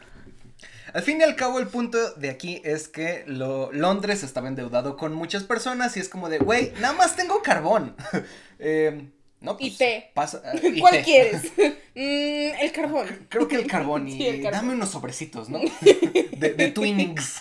al 0.92 1.03
fin 1.03 1.20
y 1.20 1.24
al 1.24 1.37
cabo, 1.37 1.59
el 1.59 1.68
punto 1.68 2.12
de 2.14 2.31
aquí 2.31 2.61
es 2.64 2.88
que 2.88 3.24
lo, 3.26 3.72
Londres 3.72 4.22
estaba 4.22 4.48
endeudado 4.48 4.96
con 4.96 5.14
muchas 5.14 5.44
personas 5.44 5.96
y 5.96 6.00
es 6.00 6.09
como 6.09 6.29
de, 6.29 6.38
güey, 6.38 6.72
nada 6.81 6.94
más 6.94 7.16
tengo 7.16 7.42
carbón. 7.42 7.96
eh, 8.59 9.09
no, 9.40 9.57
pues, 9.57 9.72
y 9.72 9.76
té. 9.76 10.11
Pasa, 10.14 10.42
uh, 10.53 10.66
y 10.66 10.81
¿Cuál 10.81 11.03
quieres? 11.03 11.44
mm, 11.57 12.61
el 12.61 12.72
carbón. 12.72 13.26
Creo 13.29 13.48
que 13.48 13.57
el 13.57 13.66
carbón 13.66 14.09
y 14.09 14.26
el 14.26 14.42
carbón. 14.42 14.61
dame 14.61 14.74
unos 14.74 14.90
sobrecitos, 14.90 15.48
¿no? 15.48 15.61
de, 15.61 16.55
de 16.55 16.70
Twinnings. 16.70 17.40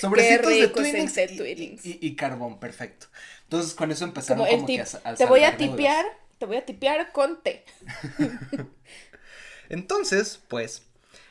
sobrecitos 0.00 0.50
de 0.50 0.68
Twinnings, 0.68 1.86
y, 1.86 1.98
y, 2.00 2.16
carbón, 2.16 2.58
perfecto. 2.58 3.06
Entonces 3.44 3.74
con 3.74 3.90
eso 3.92 4.04
empezaron 4.04 4.46
como, 4.46 4.66
que 4.66 4.80
a, 4.80 4.86
a 5.04 5.14
Te 5.14 5.26
voy 5.26 5.44
a 5.44 5.56
tipear, 5.56 6.06
te 6.38 6.46
voy 6.46 6.56
a 6.56 6.64
tipear 6.64 7.12
con 7.12 7.42
té. 7.42 7.64
Entonces, 9.68 10.40
pues 10.48 10.82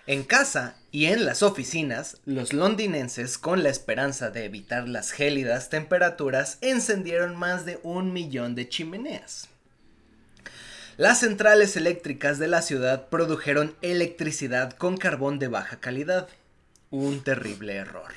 en 0.07 0.23
casa 0.23 0.75
y 0.91 1.05
en 1.05 1.25
las 1.25 1.43
oficinas, 1.43 2.17
los 2.25 2.53
londinenses, 2.53 3.37
con 3.37 3.63
la 3.63 3.69
esperanza 3.69 4.29
de 4.29 4.45
evitar 4.45 4.87
las 4.87 5.11
gélidas 5.11 5.69
temperaturas, 5.69 6.57
encendieron 6.61 7.35
más 7.35 7.65
de 7.65 7.79
un 7.83 8.11
millón 8.11 8.55
de 8.55 8.67
chimeneas. 8.67 9.47
Las 10.97 11.19
centrales 11.19 11.77
eléctricas 11.77 12.39
de 12.39 12.47
la 12.47 12.61
ciudad 12.61 13.07
produjeron 13.07 13.75
electricidad 13.81 14.73
con 14.73 14.97
carbón 14.97 15.39
de 15.39 15.47
baja 15.47 15.79
calidad. 15.79 16.27
Un 16.89 17.23
terrible 17.23 17.75
error. 17.75 18.11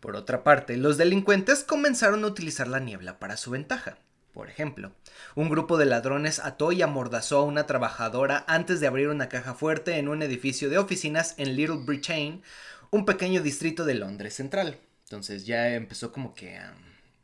Por 0.00 0.16
otra 0.16 0.44
parte, 0.44 0.76
los 0.76 0.98
delincuentes 0.98 1.64
comenzaron 1.64 2.24
a 2.24 2.26
utilizar 2.26 2.68
la 2.68 2.80
niebla 2.80 3.18
para 3.18 3.36
su 3.36 3.50
ventaja. 3.52 3.96
Por 4.34 4.48
ejemplo, 4.48 4.92
un 5.34 5.48
grupo 5.48 5.78
de 5.78 5.86
ladrones 5.86 6.38
ató 6.38 6.72
y 6.72 6.82
amordazó 6.82 7.38
a 7.38 7.44
una 7.44 7.66
trabajadora 7.66 8.44
antes 8.46 8.80
de 8.80 8.86
abrir 8.86 9.08
una 9.08 9.28
caja 9.28 9.54
fuerte 9.54 9.98
en 9.98 10.08
un 10.08 10.22
edificio 10.22 10.70
de 10.70 10.78
oficinas 10.78 11.34
en 11.38 11.56
Little 11.56 11.84
Britain, 11.84 12.42
un 12.90 13.04
pequeño 13.04 13.42
distrito 13.42 13.84
de 13.84 13.94
Londres 13.94 14.34
central. 14.34 14.78
Entonces 15.04 15.46
ya 15.46 15.68
empezó 15.74 16.12
como 16.12 16.34
que 16.34 16.56
a 16.56 16.74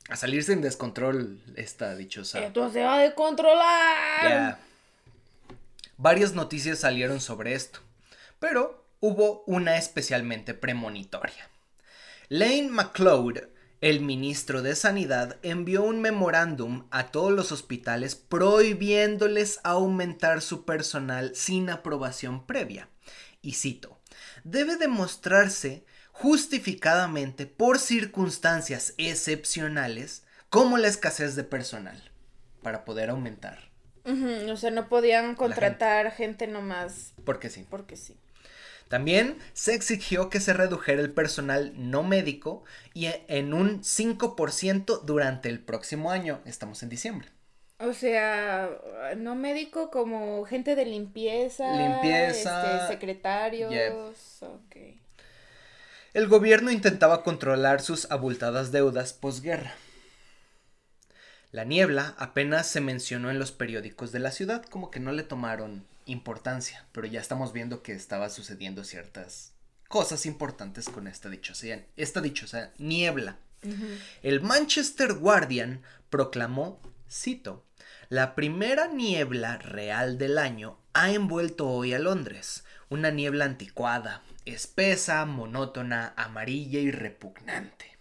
a 0.09 0.17
salirse 0.17 0.53
en 0.53 0.63
descontrol 0.63 1.41
esta 1.55 1.95
dichosa. 1.95 2.41
Esto 2.41 2.71
se 2.71 2.83
va 2.83 3.03
a 3.03 3.15
controlar. 3.15 4.23
Ya. 4.23 4.59
Varias 5.99 6.33
noticias 6.33 6.79
salieron 6.79 7.21
sobre 7.21 7.55
esto, 7.55 7.81
pero 8.39 8.85
hubo 9.01 9.43
una 9.47 9.77
especialmente 9.77 10.55
premonitoria. 10.55 11.51
Lane 12.29 12.69
McLeod, 12.71 13.48
el 13.81 14.01
ministro 14.01 14.63
de 14.63 14.75
Sanidad, 14.75 15.37
envió 15.43 15.83
un 15.83 16.01
memorándum 16.01 16.87
a 16.91 17.09
todos 17.13 17.33
los 17.33 17.53
hospitales 17.53 18.17
prohibiéndoles 18.17 19.61
aumentar 19.63 20.43
su 20.43 20.65
personal 20.65 21.33
sin 21.35 21.71
aprobación 21.71 22.45
previa. 22.45 22.89
Y 23.41 23.53
cito, 23.53 24.01
debe 24.43 24.77
demostrarse 24.77 25.85
justificadamente 26.11 27.47
por 27.47 27.79
circunstancias 27.79 28.95
excepcionales 28.99 30.25
como 30.51 30.77
la 30.77 30.89
escasez 30.89 31.37
de 31.37 31.45
personal 31.45 32.03
para 32.63 32.85
poder 32.85 33.11
aumentar. 33.11 33.69
O 34.51 34.57
sea, 34.57 34.71
no 34.71 34.89
podían 34.89 35.35
contratar 35.35 36.11
gente 36.13 36.47
nomás 36.47 37.13
Porque 37.25 37.51
sí. 37.51 37.67
porque 37.69 37.95
sí. 37.97 38.17
También 38.89 39.39
se 39.53 39.75
exigió 39.75 40.31
que 40.31 40.41
se 40.41 40.55
redujera 40.55 41.01
el 41.01 41.13
personal 41.13 41.73
no 41.77 42.03
médico 42.03 42.65
y 42.95 43.07
e- 43.07 43.25
en 43.29 43.53
un 43.53 43.85
5% 43.85 45.03
durante 45.05 45.49
el 45.49 45.61
próximo 45.61 46.11
año. 46.11 46.41
Estamos 46.47 46.83
en 46.83 46.89
diciembre. 46.89 47.29
O 47.81 47.93
sea, 47.93 48.71
no 49.17 49.37
médico 49.37 49.91
como 49.91 50.45
gente 50.47 50.75
de 50.75 50.85
limpieza. 50.85 51.77
Limpieza, 51.77 52.77
este, 52.83 52.95
secretarios. 52.95 53.73
Ok. 54.43 54.77
El 56.15 56.27
gobierno 56.27 56.71
intentaba 56.73 57.23
controlar 57.23 57.81
sus 57.81 58.11
abultadas 58.11 58.73
deudas 58.73 59.13
posguerra. 59.13 59.75
La 61.53 61.65
niebla 61.65 62.15
apenas 62.19 62.67
se 62.67 62.81
mencionó 62.81 63.31
en 63.31 63.39
los 63.39 63.53
periódicos 63.53 64.11
de 64.11 64.19
la 64.19 64.33
ciudad, 64.33 64.65
como 64.65 64.91
que 64.91 65.01
no 65.01 65.13
le 65.13 65.23
tomaron 65.23 65.87
importancia, 66.09 66.87
pero 66.93 67.07
ya 67.07 67.21
estamos 67.21 67.53
viendo 67.53 67.83
que 67.83 67.93
estaba 67.93 68.31
sucediendo 68.31 68.85
ciertas 68.85 69.53
cosas 69.89 70.27
importantes 70.27 70.89
con 70.89 71.07
esta 71.07 71.29
dichosa, 71.29 71.79
esta 71.97 72.21
dichosa 72.21 72.73
niebla. 72.79 73.39
El 74.23 74.41
Manchester 74.41 75.15
Guardian 75.15 75.83
proclamó, 76.11 76.81
cito, 77.11 77.65
la 78.09 78.35
primera 78.35 78.87
niebla 78.87 79.59
real 79.59 80.17
del 80.17 80.39
año 80.39 80.79
ha 80.95 81.11
envuelto 81.11 81.69
hoy 81.69 81.93
a 81.93 81.99
Londres, 81.99 82.65
una 82.89 83.11
niebla 83.11 83.45
anticuada, 83.45 84.23
espesa, 84.45 85.25
monótona, 85.27 86.15
amarilla 86.17 86.81
y 86.81 86.91
repugnante. 86.91 87.98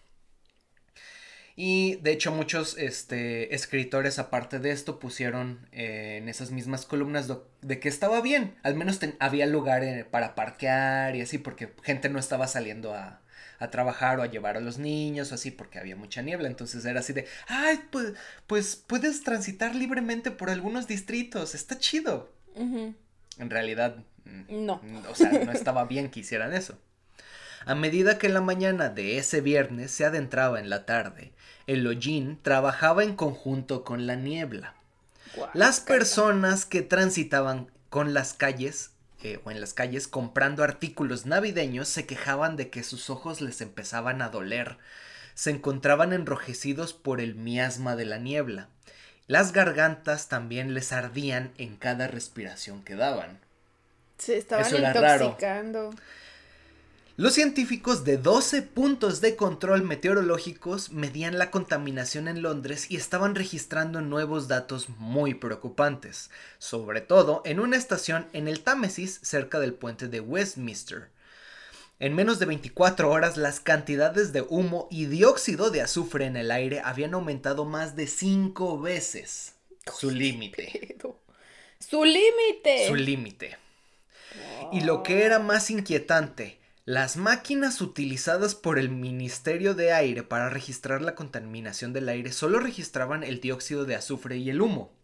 Y 1.60 1.96
de 1.98 2.12
hecho 2.12 2.32
muchos 2.32 2.78
este, 2.78 3.56
escritores 3.56 4.20
aparte 4.20 4.60
de 4.60 4.70
esto 4.70 5.00
pusieron 5.00 5.68
eh, 5.72 6.18
en 6.22 6.30
esas 6.30 6.52
mismas 6.52 6.86
columnas 6.86 7.28
de 7.62 7.80
que 7.80 7.90
estaba 7.90 8.22
bien, 8.22 8.54
al 8.62 8.76
menos 8.76 9.00
ten- 9.00 9.16
había 9.20 9.48
lugar 9.48 9.84
eh, 9.84 10.06
para 10.06 10.36
parquear 10.36 11.16
y 11.16 11.22
así 11.22 11.40
porque 11.40 11.74
gente 11.82 12.10
no 12.10 12.20
estaba 12.20 12.46
saliendo 12.48 12.94
a, 12.94 13.22
a 13.58 13.72
trabajar 13.72 14.20
o 14.20 14.22
a 14.22 14.28
llevar 14.28 14.56
a 14.56 14.60
los 14.60 14.78
niños 14.78 15.32
o 15.32 15.36
así 15.36 15.50
porque 15.50 15.80
había 15.80 15.96
mucha 15.96 16.22
niebla, 16.22 16.48
entonces 16.48 16.86
era 16.86 17.00
así 17.00 17.12
de, 17.14 17.26
ay, 17.48 17.80
pues, 17.90 18.14
pues 18.46 18.76
puedes 18.76 19.24
transitar 19.24 19.74
libremente 19.74 20.30
por 20.30 20.52
algunos 20.52 20.86
distritos, 20.86 21.56
está 21.56 21.80
chido. 21.80 22.32
En 23.40 23.50
realidad, 23.50 23.98
mm, 24.26 24.64
No. 24.66 24.80
o 25.10 25.16
sea, 25.16 25.32
no 25.32 25.52
estaba 25.52 25.86
bien 25.86 26.12
que 26.12 26.20
hicieran 26.20 26.54
eso. 26.54 26.78
A 27.68 27.76
medida 27.76 28.18
que 28.18 28.30
la 28.30 28.42
mañana 28.42 28.90
de 28.90 29.18
ese 29.18 29.42
viernes 29.42 29.92
se 29.92 30.06
adentraba 30.06 30.60
en 30.60 30.70
la 30.70 30.86
tarde, 30.86 31.34
el 31.68 31.86
hollín 31.86 32.40
trabajaba 32.42 33.04
en 33.04 33.16
conjunto 33.16 33.84
con 33.84 34.08
la 34.08 34.16
niebla. 34.16 34.74
Las 35.54 35.82
personas 35.82 36.66
que 36.66 36.82
transitaban 36.82 37.70
con 37.90 38.14
las 38.14 38.34
calles 38.34 38.92
eh, 39.24 39.42
o 39.44 39.52
en 39.52 39.60
las 39.60 39.74
calles 39.74 40.08
comprando 40.08 40.64
artículos 40.64 41.26
navideños 41.26 41.90
se 41.90 42.06
quejaban 42.06 42.56
de 42.56 42.70
que 42.70 42.84
sus 42.84 43.10
ojos 43.10 43.42
les 43.42 43.60
empezaban 43.62 44.22
a 44.22 44.30
doler. 44.30 44.78
Se 45.34 45.50
encontraban 45.50 46.14
enrojecidos 46.14 46.94
por 46.94 47.20
el 47.20 47.36
miasma 47.36 47.96
de 47.96 48.06
la 48.06 48.18
niebla. 48.18 48.70
Las 49.28 49.52
gargantas 49.52 50.30
también 50.30 50.74
les 50.74 50.94
ardían 50.94 51.52
en 51.58 51.76
cada 51.76 52.08
respiración 52.08 52.84
que 52.84 52.96
daban. 52.96 53.40
Se 54.18 54.38
estaban 54.38 54.66
Eso 54.66 54.78
era 54.78 54.94
raro. 54.94 55.36
Los 57.20 57.34
científicos 57.34 58.04
de 58.04 58.18
12 58.18 58.62
puntos 58.62 59.22
de 59.22 59.36
control 59.36 59.82
meteorológicos 59.82 60.92
medían 60.92 61.40
la 61.40 61.50
contaminación 61.50 62.28
en 62.28 62.44
Londres 62.44 62.92
y 62.92 62.96
estaban 62.96 63.34
registrando 63.34 64.02
nuevos 64.02 64.48
datos 64.48 64.88
muy 65.00 65.34
preocupantes, 65.34 66.30
sobre 66.60 67.02
todo 67.02 67.42
en 67.44 67.60
una 67.60 67.76
estación 67.76 68.28
en 68.34 68.48
el 68.48 68.60
Támesis 68.60 69.20
cerca 69.24 69.60
del 69.60 69.74
puente 69.74 70.08
de 70.08 70.20
Westminster. 70.20 71.10
En 72.00 72.14
menos 72.14 72.38
de 72.38 72.46
24 72.46 73.10
horas 73.10 73.36
las 73.36 73.62
cantidades 73.62 74.32
de 74.32 74.44
humo 74.44 74.88
y 74.92 75.08
dióxido 75.08 75.72
de 75.72 75.82
azufre 75.82 76.26
en 76.26 76.38
el 76.38 76.52
aire 76.52 76.82
habían 76.86 77.16
aumentado 77.16 77.66
más 77.66 77.96
de 77.96 78.06
5 78.06 78.80
veces 78.80 79.56
su 79.92 80.12
límite. 80.12 80.96
Su 81.80 82.06
límite. 82.06 82.88
Su 82.88 82.94
límite. 82.96 83.58
Y 84.72 84.82
lo 84.82 85.02
que 85.02 85.24
era 85.24 85.40
más 85.40 85.72
inquietante, 85.72 86.60
las 86.88 87.18
máquinas 87.18 87.82
utilizadas 87.82 88.56
por 88.56 88.80
el 88.80 88.90
Ministerio 88.90 89.74
de 89.74 89.92
Aire 89.92 90.24
para 90.24 90.50
registrar 90.50 91.02
la 91.02 91.16
contaminación 91.16 91.92
del 91.92 92.08
aire 92.08 92.32
solo 92.32 92.62
registraban 92.62 93.26
el 93.26 93.42
dióxido 93.42 93.84
de 93.84 93.96
azufre 93.96 94.38
y 94.38 94.50
el 94.50 94.62
humo. 94.62 94.96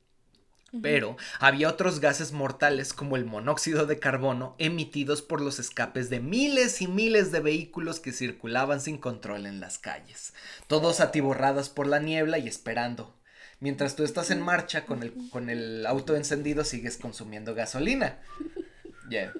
Pero 0.82 1.18
había 1.42 1.68
otros 1.68 2.00
gases 2.00 2.32
mortales 2.32 2.94
como 2.94 3.18
el 3.18 3.26
monóxido 3.26 3.86
de 3.86 4.00
carbono 4.00 4.56
emitidos 4.60 5.22
por 5.22 5.42
los 5.42 5.60
escapes 5.60 6.10
de 6.10 6.22
miles 6.22 6.82
y 6.82 6.88
miles 6.88 7.34
de 7.34 7.42
vehículos 7.42 8.00
que 8.00 8.14
circulaban 8.14 8.80
sin 8.80 8.98
control 8.98 9.46
en 9.46 9.60
las 9.60 9.78
calles, 9.78 10.34
todos 10.68 11.02
atiborradas 11.02 11.68
por 11.68 11.88
la 11.88 12.00
niebla 12.00 12.38
y 12.38 12.48
esperando. 12.48 13.20
Mientras 13.60 13.98
tú 13.98 14.06
estás 14.06 14.32
en 14.32 14.42
marcha 14.42 14.86
con 14.86 15.04
el, 15.04 15.14
con 15.32 15.50
el 15.50 15.86
auto 15.86 16.16
encendido 16.16 16.64
sigues 16.64 16.96
consumiendo 16.96 17.54
gasolina. 17.54 18.22
Yeah. 19.10 19.34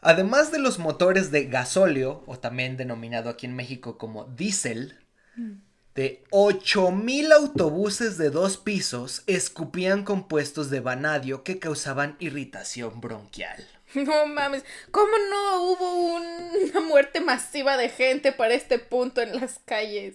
Además 0.00 0.50
de 0.50 0.58
los 0.58 0.78
motores 0.78 1.30
de 1.30 1.44
gasóleo, 1.46 2.22
o 2.26 2.38
también 2.38 2.76
denominado 2.76 3.28
aquí 3.28 3.46
en 3.46 3.54
México 3.54 3.98
como 3.98 4.24
diésel, 4.24 4.98
de 5.94 6.24
8000 6.30 7.32
autobuses 7.32 8.16
de 8.16 8.30
dos 8.30 8.56
pisos 8.56 9.22
escupían 9.26 10.04
compuestos 10.04 10.70
de 10.70 10.80
vanadio 10.80 11.42
que 11.44 11.58
causaban 11.58 12.16
irritación 12.20 13.00
bronquial. 13.00 13.66
No 13.94 14.24
mames, 14.26 14.64
¿cómo 14.92 15.10
no 15.30 15.62
hubo 15.64 16.14
un- 16.14 16.70
una 16.70 16.80
muerte 16.80 17.20
masiva 17.20 17.76
de 17.76 17.88
gente 17.88 18.30
para 18.32 18.54
este 18.54 18.78
punto 18.78 19.20
en 19.20 19.34
las 19.40 19.58
calles? 19.64 20.14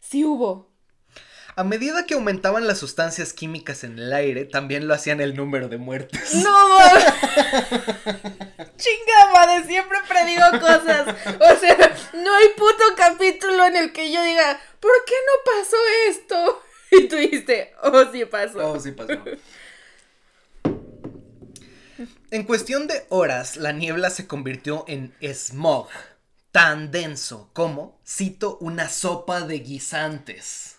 Sí 0.00 0.24
hubo. 0.24 0.73
A 1.56 1.62
medida 1.62 2.04
que 2.04 2.14
aumentaban 2.14 2.66
las 2.66 2.78
sustancias 2.78 3.32
químicas 3.32 3.84
en 3.84 3.96
el 3.96 4.12
aire, 4.12 4.44
también 4.44 4.88
lo 4.88 4.94
hacían 4.94 5.20
el 5.20 5.36
número 5.36 5.68
de 5.68 5.78
muertes. 5.78 6.34
No. 6.34 6.78
Chinga 8.76 9.32
madre, 9.32 9.64
siempre 9.64 9.98
predigo 10.08 10.50
cosas. 10.60 11.14
O 11.40 11.60
sea, 11.60 11.96
no 12.14 12.34
hay 12.34 12.48
puto 12.56 12.82
capítulo 12.96 13.66
en 13.66 13.76
el 13.76 13.92
que 13.92 14.10
yo 14.10 14.20
diga, 14.24 14.60
¿por 14.80 14.92
qué 15.06 15.14
no 15.26 15.32
pasó 15.52 15.76
esto? 16.08 16.62
Y 16.90 17.08
tú 17.08 17.16
dijiste, 17.16 17.72
oh, 17.82 18.04
sí 18.10 18.24
pasó. 18.24 18.72
Oh, 18.72 18.80
sí 18.80 18.90
pasó. 18.90 19.12
En 22.32 22.42
cuestión 22.42 22.88
de 22.88 23.06
horas, 23.10 23.56
la 23.56 23.70
niebla 23.70 24.10
se 24.10 24.26
convirtió 24.26 24.84
en 24.88 25.14
smog, 25.22 25.88
tan 26.50 26.90
denso 26.90 27.50
como, 27.52 28.00
cito, 28.04 28.58
una 28.60 28.88
sopa 28.88 29.40
de 29.42 29.60
guisantes. 29.60 30.73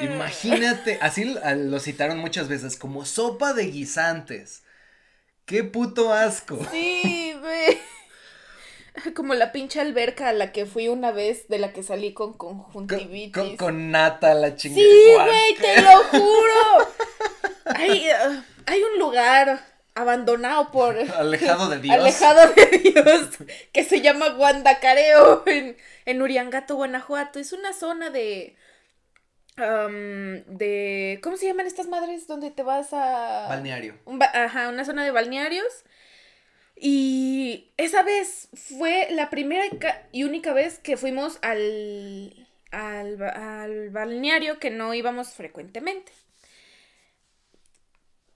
Imagínate, 0.00 0.98
así 1.00 1.24
lo 1.24 1.80
citaron 1.80 2.18
muchas 2.18 2.48
veces, 2.48 2.76
como 2.76 3.04
sopa 3.04 3.52
de 3.54 3.64
guisantes. 3.66 4.62
¡Qué 5.44 5.62
puto 5.64 6.12
asco! 6.12 6.58
Sí, 6.70 7.34
güey. 7.40 7.78
Como 9.14 9.34
la 9.34 9.52
pinche 9.52 9.78
alberca 9.78 10.28
a 10.30 10.32
la 10.32 10.52
que 10.52 10.64
fui 10.64 10.88
una 10.88 11.12
vez, 11.12 11.48
de 11.48 11.58
la 11.58 11.72
que 11.74 11.82
salí 11.82 12.14
con 12.14 12.32
Con, 12.32 12.62
conjuntivitis. 12.62 13.30
con- 13.32 13.56
con 13.58 13.90
nata 13.90 14.32
la 14.32 14.56
chingada. 14.56 14.82
Sí, 14.82 15.12
güey, 15.14 15.54
te 15.56 15.82
lo 15.82 16.02
juro. 16.04 16.88
Hay, 17.66 18.08
uh, 18.08 18.42
hay 18.64 18.82
un 18.82 18.98
lugar 18.98 19.62
abandonado 19.94 20.70
por... 20.72 20.96
Alejado 21.18 21.68
de 21.68 21.78
Dios. 21.78 21.94
Alejado 21.94 22.52
de 22.54 22.66
Dios, 22.78 23.28
que 23.72 23.84
se 23.84 24.00
llama 24.00 24.30
Guandacareo 24.30 25.42
en, 25.46 25.76
en 26.06 26.22
Uriangato, 26.22 26.76
Guanajuato. 26.76 27.38
Es 27.38 27.52
una 27.52 27.74
zona 27.74 28.08
de... 28.08 28.56
de... 29.56 31.18
¿Cómo 31.22 31.36
se 31.36 31.46
llaman 31.46 31.66
estas 31.66 31.88
madres 31.88 32.26
donde 32.26 32.50
te 32.50 32.62
vas 32.62 32.92
a... 32.92 33.46
Balneario. 33.48 33.94
un 34.04 34.18
ba- 34.18 34.30
ajá, 34.34 34.68
una 34.68 34.84
zona 34.84 35.04
de 35.04 35.10
balnearios. 35.10 35.84
Y 36.78 37.70
esa 37.78 38.02
vez 38.02 38.48
fue 38.54 39.08
la 39.10 39.30
primera 39.30 39.64
y 40.12 40.24
única 40.24 40.52
vez 40.52 40.78
que 40.78 40.96
fuimos 40.98 41.38
al, 41.40 42.46
al, 42.70 43.22
al 43.22 43.90
balneario 43.90 44.58
que 44.58 44.70
no 44.70 44.92
íbamos 44.92 45.32
frecuentemente. 45.32 46.12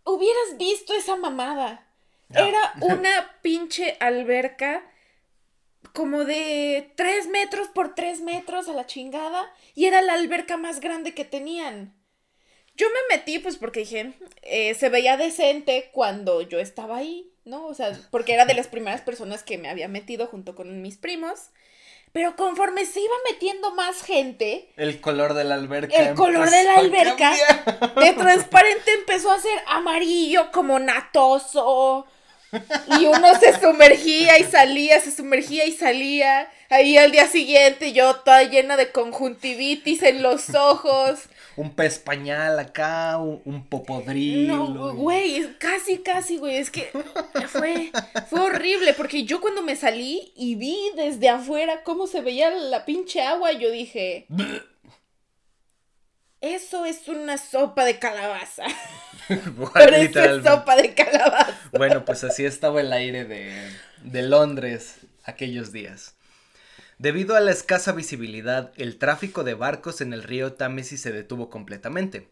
Hubieras 0.04 0.56
visto 0.58 0.94
esa 0.94 1.16
mamada. 1.16 1.86
Era 2.32 2.72
una 2.80 3.36
pinche 3.42 3.96
alberca 4.00 4.82
como 5.92 6.24
de 6.24 6.92
3 6.96 7.28
metros 7.28 7.68
por 7.68 7.94
3 7.94 8.20
metros 8.20 8.68
a 8.68 8.72
la 8.72 8.86
chingada 8.86 9.52
y 9.74 9.86
era 9.86 10.02
la 10.02 10.14
alberca 10.14 10.56
más 10.56 10.80
grande 10.80 11.14
que 11.14 11.24
tenían. 11.24 11.94
Yo 12.76 12.86
me 12.88 13.16
metí 13.16 13.38
pues 13.38 13.56
porque 13.56 13.80
dije, 13.80 14.12
eh, 14.42 14.74
se 14.74 14.88
veía 14.88 15.16
decente 15.16 15.90
cuando 15.92 16.40
yo 16.42 16.58
estaba 16.58 16.96
ahí, 16.96 17.30
¿no? 17.44 17.66
O 17.66 17.74
sea, 17.74 17.98
porque 18.10 18.32
era 18.32 18.46
de 18.46 18.54
las 18.54 18.68
primeras 18.68 19.02
personas 19.02 19.42
que 19.42 19.58
me 19.58 19.68
había 19.68 19.88
metido 19.88 20.26
junto 20.26 20.54
con 20.54 20.80
mis 20.80 20.96
primos. 20.96 21.50
Pero 22.12 22.34
conforme 22.34 22.86
se 22.86 23.00
iba 23.00 23.14
metiendo 23.30 23.72
más 23.72 24.02
gente. 24.02 24.72
El 24.76 25.00
color 25.00 25.34
de 25.34 25.44
la 25.44 25.54
alberca. 25.54 25.94
El 25.94 26.14
color 26.16 26.50
de 26.50 26.64
la 26.64 26.74
alberca. 26.74 27.32
De 28.00 28.12
transparente 28.14 28.92
empezó 28.94 29.30
a 29.30 29.38
ser 29.38 29.62
amarillo, 29.66 30.50
como 30.50 30.78
natoso. 30.80 32.06
Y 33.00 33.06
uno 33.06 33.38
se 33.38 33.58
sumergía 33.60 34.38
y 34.38 34.44
salía, 34.44 35.00
se 35.00 35.10
sumergía 35.10 35.66
y 35.66 35.72
salía. 35.72 36.50
Ahí 36.68 36.96
al 36.96 37.10
día 37.10 37.26
siguiente 37.26 37.92
yo 37.92 38.16
toda 38.16 38.44
llena 38.44 38.76
de 38.76 38.90
conjuntivitis 38.90 40.02
en 40.02 40.22
los 40.22 40.54
ojos. 40.54 41.20
Un 41.56 41.74
pez 41.74 41.98
pañal 41.98 42.58
acá, 42.58 43.18
un, 43.18 43.66
popodril. 43.66 44.48
No, 44.48 44.94
güey, 44.94 45.56
casi, 45.58 45.98
casi, 45.98 46.38
güey. 46.38 46.56
Es 46.56 46.70
que 46.70 46.90
fue, 47.48 47.90
fue 48.28 48.40
horrible 48.40 48.94
porque 48.94 49.24
yo 49.24 49.40
cuando 49.40 49.62
me 49.62 49.76
salí 49.76 50.32
y 50.36 50.54
vi 50.54 50.78
desde 50.96 51.28
afuera 51.28 51.82
cómo 51.82 52.06
se 52.06 52.20
veía 52.20 52.50
la 52.50 52.84
pinche 52.84 53.22
agua, 53.22 53.52
yo 53.52 53.70
dije... 53.70 54.26
Eso 56.40 56.86
es 56.86 57.06
una 57.08 57.36
sopa 57.36 57.84
de 57.84 57.98
calabaza. 57.98 58.64
Parece 59.74 60.42
sopa 60.42 60.74
de 60.76 60.94
calabaza. 60.94 61.54
Bueno, 61.72 62.04
pues 62.04 62.24
así 62.24 62.46
estaba 62.46 62.80
el 62.80 62.92
aire 62.92 63.26
de, 63.26 63.70
de 64.02 64.22
Londres 64.22 64.96
aquellos 65.24 65.70
días. 65.70 66.14
Debido 66.98 67.36
a 67.36 67.40
la 67.40 67.50
escasa 67.50 67.92
visibilidad, 67.92 68.72
el 68.76 68.98
tráfico 68.98 69.44
de 69.44 69.54
barcos 69.54 70.00
en 70.00 70.12
el 70.12 70.22
río 70.22 70.54
Támesis 70.54 71.02
se 71.02 71.12
detuvo 71.12 71.50
completamente. 71.50 72.28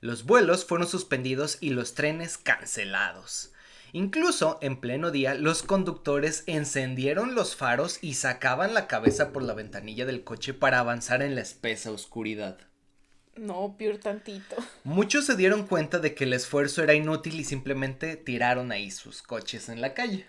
Los 0.00 0.24
vuelos 0.24 0.64
fueron 0.64 0.88
suspendidos 0.88 1.58
y 1.60 1.70
los 1.70 1.94
trenes 1.94 2.38
cancelados. 2.38 3.52
Incluso 3.92 4.58
en 4.62 4.80
pleno 4.80 5.10
día, 5.10 5.34
los 5.34 5.62
conductores 5.62 6.42
encendieron 6.46 7.34
los 7.36 7.54
faros 7.54 7.98
y 8.00 8.14
sacaban 8.14 8.74
la 8.74 8.88
cabeza 8.88 9.32
por 9.32 9.42
la 9.42 9.54
ventanilla 9.54 10.06
del 10.06 10.24
coche 10.24 10.54
para 10.54 10.80
avanzar 10.80 11.22
en 11.22 11.34
la 11.34 11.42
espesa 11.42 11.90
oscuridad. 11.92 12.58
No, 13.36 13.76
peor 13.78 13.98
tantito. 13.98 14.56
Muchos 14.84 15.26
se 15.26 15.36
dieron 15.36 15.66
cuenta 15.66 15.98
de 15.98 16.14
que 16.14 16.24
el 16.24 16.32
esfuerzo 16.32 16.82
era 16.82 16.94
inútil 16.94 17.40
y 17.40 17.44
simplemente 17.44 18.16
tiraron 18.16 18.72
ahí 18.72 18.90
sus 18.90 19.22
coches 19.22 19.68
en 19.68 19.80
la 19.80 19.94
calle. 19.94 20.26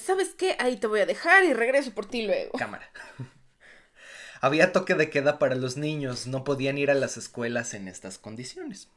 ¿sabes 0.00 0.34
qué? 0.36 0.56
Ahí 0.58 0.76
te 0.76 0.86
voy 0.86 1.00
a 1.00 1.06
dejar 1.06 1.44
y 1.44 1.52
regreso 1.52 1.92
por 1.92 2.06
ti 2.06 2.26
luego. 2.26 2.52
Cámara. 2.58 2.90
Había 4.40 4.72
toque 4.72 4.94
de 4.94 5.10
queda 5.10 5.38
para 5.38 5.54
los 5.54 5.76
niños, 5.76 6.26
no 6.26 6.44
podían 6.44 6.76
ir 6.76 6.90
a 6.90 6.94
las 6.94 7.16
escuelas 7.16 7.72
en 7.74 7.88
estas 7.88 8.18
condiciones. 8.18 8.88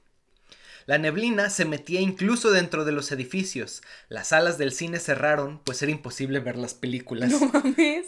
La 0.86 0.98
neblina 0.98 1.50
se 1.50 1.66
metía 1.66 2.00
incluso 2.00 2.52
dentro 2.52 2.86
de 2.86 2.94
los 2.94 3.12
edificios. 3.12 3.82
Las 4.08 4.30
salas 4.30 4.58
del 4.58 4.72
cine 4.72 5.00
cerraron, 5.00 5.60
pues 5.64 5.82
era 5.82 5.92
imposible 5.92 6.40
ver 6.40 6.58
las 6.58 6.74
películas. 6.74 7.32
No 7.42 7.48
mames. 7.48 8.08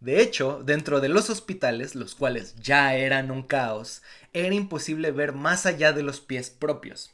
De 0.00 0.20
hecho, 0.20 0.62
dentro 0.62 1.00
de 1.00 1.08
los 1.08 1.30
hospitales, 1.30 1.94
los 1.94 2.14
cuales 2.14 2.54
ya 2.56 2.94
eran 2.94 3.30
un 3.30 3.42
caos, 3.42 4.02
era 4.32 4.54
imposible 4.54 5.10
ver 5.10 5.32
más 5.32 5.66
allá 5.66 5.92
de 5.92 6.02
los 6.02 6.20
pies 6.20 6.50
propios. 6.50 7.12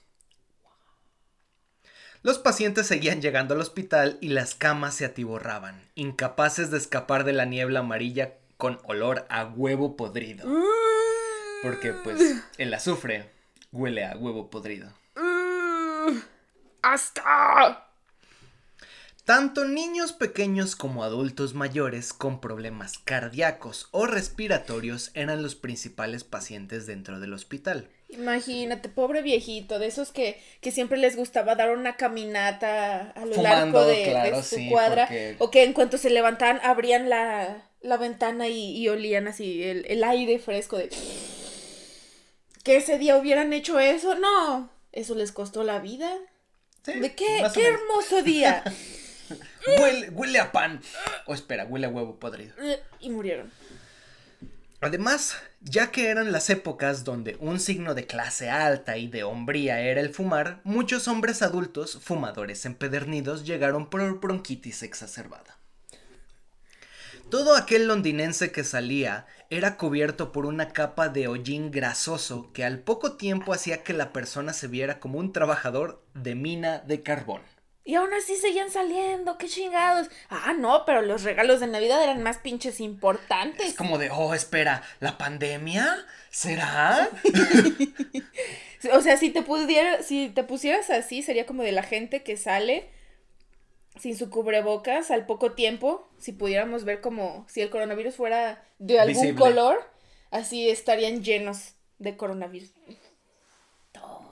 Los 2.22 2.38
pacientes 2.38 2.86
seguían 2.86 3.20
llegando 3.20 3.54
al 3.54 3.60
hospital 3.60 4.18
y 4.20 4.28
las 4.28 4.54
camas 4.54 4.94
se 4.94 5.04
atiborraban, 5.04 5.90
incapaces 5.96 6.70
de 6.70 6.78
escapar 6.78 7.24
de 7.24 7.32
la 7.32 7.46
niebla 7.46 7.80
amarilla 7.80 8.34
con 8.56 8.78
olor 8.84 9.26
a 9.28 9.44
huevo 9.44 9.96
podrido. 9.96 10.48
Porque 11.62 11.92
pues 11.92 12.20
el 12.58 12.72
azufre 12.74 13.28
huele 13.72 14.04
a 14.04 14.16
huevo 14.16 14.50
podrido. 14.50 14.92
¡Hasta! 16.82 17.91
Tanto 19.24 19.64
niños 19.64 20.12
pequeños 20.12 20.74
como 20.74 21.04
adultos 21.04 21.54
mayores 21.54 22.12
con 22.12 22.40
problemas 22.40 22.98
cardíacos 22.98 23.86
o 23.92 24.06
respiratorios 24.06 25.12
eran 25.14 25.44
los 25.44 25.54
principales 25.54 26.24
pacientes 26.24 26.86
dentro 26.86 27.20
del 27.20 27.32
hospital. 27.32 27.88
Imagínate, 28.08 28.88
pobre 28.88 29.22
viejito, 29.22 29.78
de 29.78 29.86
esos 29.86 30.10
que, 30.10 30.42
siempre 30.72 30.98
les 30.98 31.14
gustaba 31.14 31.54
dar 31.54 31.70
una 31.70 31.96
caminata 31.96 33.12
a 33.12 33.24
lo 33.24 33.40
largo 33.40 33.84
de, 33.84 34.42
su 34.42 34.56
cuadra, 34.68 35.08
o 35.38 35.52
que 35.52 35.62
en 35.62 35.72
cuanto 35.72 35.98
se 35.98 36.10
levantaban 36.10 36.60
abrían 36.64 37.08
la, 37.08 37.68
ventana 38.00 38.48
y, 38.48 38.88
olían 38.88 39.28
así 39.28 39.62
el, 39.62 40.02
aire 40.02 40.40
fresco 40.40 40.78
de... 40.78 40.90
Que 42.64 42.76
ese 42.76 42.98
día 42.98 43.16
hubieran 43.16 43.52
hecho 43.52 43.78
eso, 43.78 44.16
no, 44.16 44.68
eso 44.90 45.14
les 45.14 45.30
costó 45.30 45.62
la 45.62 45.78
vida. 45.78 46.10
¿De 46.84 47.14
qué? 47.14 47.44
¡Qué 47.54 47.66
hermoso 47.66 48.22
día! 48.22 48.64
huele, 50.12 50.38
a 50.38 50.52
pan. 50.52 50.80
O 51.26 51.34
espera, 51.34 51.64
huele 51.64 51.86
a 51.86 51.90
huevo 51.90 52.18
podrido. 52.18 52.54
Y 53.00 53.10
murieron. 53.10 53.50
Además, 54.80 55.36
ya 55.60 55.92
que 55.92 56.08
eran 56.08 56.32
las 56.32 56.50
épocas 56.50 57.04
donde 57.04 57.36
un 57.38 57.60
signo 57.60 57.94
de 57.94 58.06
clase 58.06 58.50
alta 58.50 58.96
y 58.96 59.06
de 59.06 59.22
hombría 59.22 59.80
era 59.80 60.00
el 60.00 60.12
fumar, 60.12 60.60
muchos 60.64 61.06
hombres 61.06 61.40
adultos, 61.40 62.00
fumadores 62.02 62.66
empedernidos, 62.66 63.44
llegaron 63.44 63.88
por 63.88 64.18
bronquitis 64.18 64.82
exacerbada. 64.82 65.56
Todo 67.30 67.56
aquel 67.56 67.86
londinense 67.86 68.50
que 68.50 68.64
salía 68.64 69.26
era 69.50 69.76
cubierto 69.76 70.32
por 70.32 70.46
una 70.46 70.70
capa 70.70 71.08
de 71.08 71.28
hollín 71.28 71.70
grasoso 71.70 72.50
que 72.52 72.64
al 72.64 72.80
poco 72.80 73.12
tiempo 73.12 73.54
hacía 73.54 73.84
que 73.84 73.92
la 73.92 74.12
persona 74.12 74.52
se 74.52 74.66
viera 74.66 74.98
como 74.98 75.18
un 75.18 75.32
trabajador 75.32 76.02
de 76.12 76.34
mina 76.34 76.80
de 76.80 77.02
carbón. 77.02 77.40
Y 77.84 77.96
aún 77.96 78.14
así 78.14 78.36
seguían 78.36 78.70
saliendo, 78.70 79.38
qué 79.38 79.48
chingados. 79.48 80.08
Ah, 80.28 80.54
no, 80.56 80.84
pero 80.84 81.02
los 81.02 81.24
regalos 81.24 81.58
de 81.60 81.66
Navidad 81.66 82.02
eran 82.02 82.22
más 82.22 82.38
pinches 82.38 82.78
importantes. 82.80 83.66
Es 83.66 83.74
como 83.74 83.98
de, 83.98 84.10
oh, 84.10 84.34
espera, 84.34 84.82
¿la 85.00 85.18
pandemia? 85.18 86.06
¿Será? 86.30 87.10
o 88.92 89.00
sea, 89.00 89.16
si 89.16 89.30
te 89.30 89.42
pudiera, 89.42 90.02
si 90.02 90.28
te 90.28 90.44
pusieras 90.44 90.90
así, 90.90 91.22
sería 91.22 91.44
como 91.44 91.64
de 91.64 91.72
la 91.72 91.82
gente 91.82 92.22
que 92.22 92.36
sale 92.36 92.88
sin 93.98 94.16
su 94.16 94.30
cubrebocas 94.30 95.10
al 95.10 95.26
poco 95.26 95.52
tiempo, 95.52 96.08
si 96.18 96.32
pudiéramos 96.32 96.84
ver 96.84 97.00
como 97.00 97.44
si 97.48 97.60
el 97.60 97.70
coronavirus 97.70 98.14
fuera 98.14 98.64
de 98.78 99.00
algún 99.00 99.34
color, 99.34 99.84
así 100.30 100.70
estarían 100.70 101.22
llenos 101.22 101.74
de 101.98 102.16
coronavirus 102.16 102.72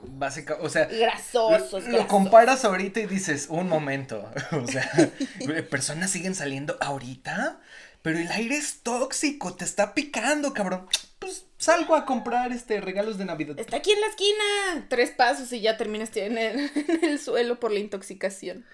básica, 0.03 0.59
o 0.61 0.69
sea, 0.69 0.87
grasosos. 0.87 1.85
Lo, 1.89 2.07
comparas 2.07 2.65
ahorita 2.65 3.01
y 3.01 3.07
dices, 3.07 3.47
un 3.49 3.69
momento, 3.69 4.31
o 4.53 4.67
sea, 4.67 4.91
personas 5.71 6.11
siguen 6.11 6.35
saliendo 6.35 6.77
ahorita, 6.81 7.61
pero 8.03 8.19
el 8.19 8.31
aire 8.31 8.57
es 8.57 8.83
tóxico, 8.83 9.55
te 9.55 9.65
está 9.65 9.95
picando, 9.95 10.53
cabrón. 10.53 10.87
Pues 11.19 11.45
salgo 11.59 11.95
a 11.95 12.07
comprar 12.07 12.51
este 12.53 12.81
regalos 12.81 13.19
de 13.19 13.27
Navidad. 13.27 13.59
Está 13.59 13.77
aquí 13.77 13.93
en 13.93 14.01
la 14.01 14.07
esquina, 14.07 14.87
tres 14.89 15.11
pasos 15.11 15.53
y 15.53 15.61
ya 15.61 15.77
terminas 15.77 16.17
en 16.17 16.39
el, 16.39 16.71
en 16.75 17.05
el 17.05 17.19
suelo 17.19 17.61
por 17.61 17.73
la 17.73 17.81
intoxicación. 17.81 18.65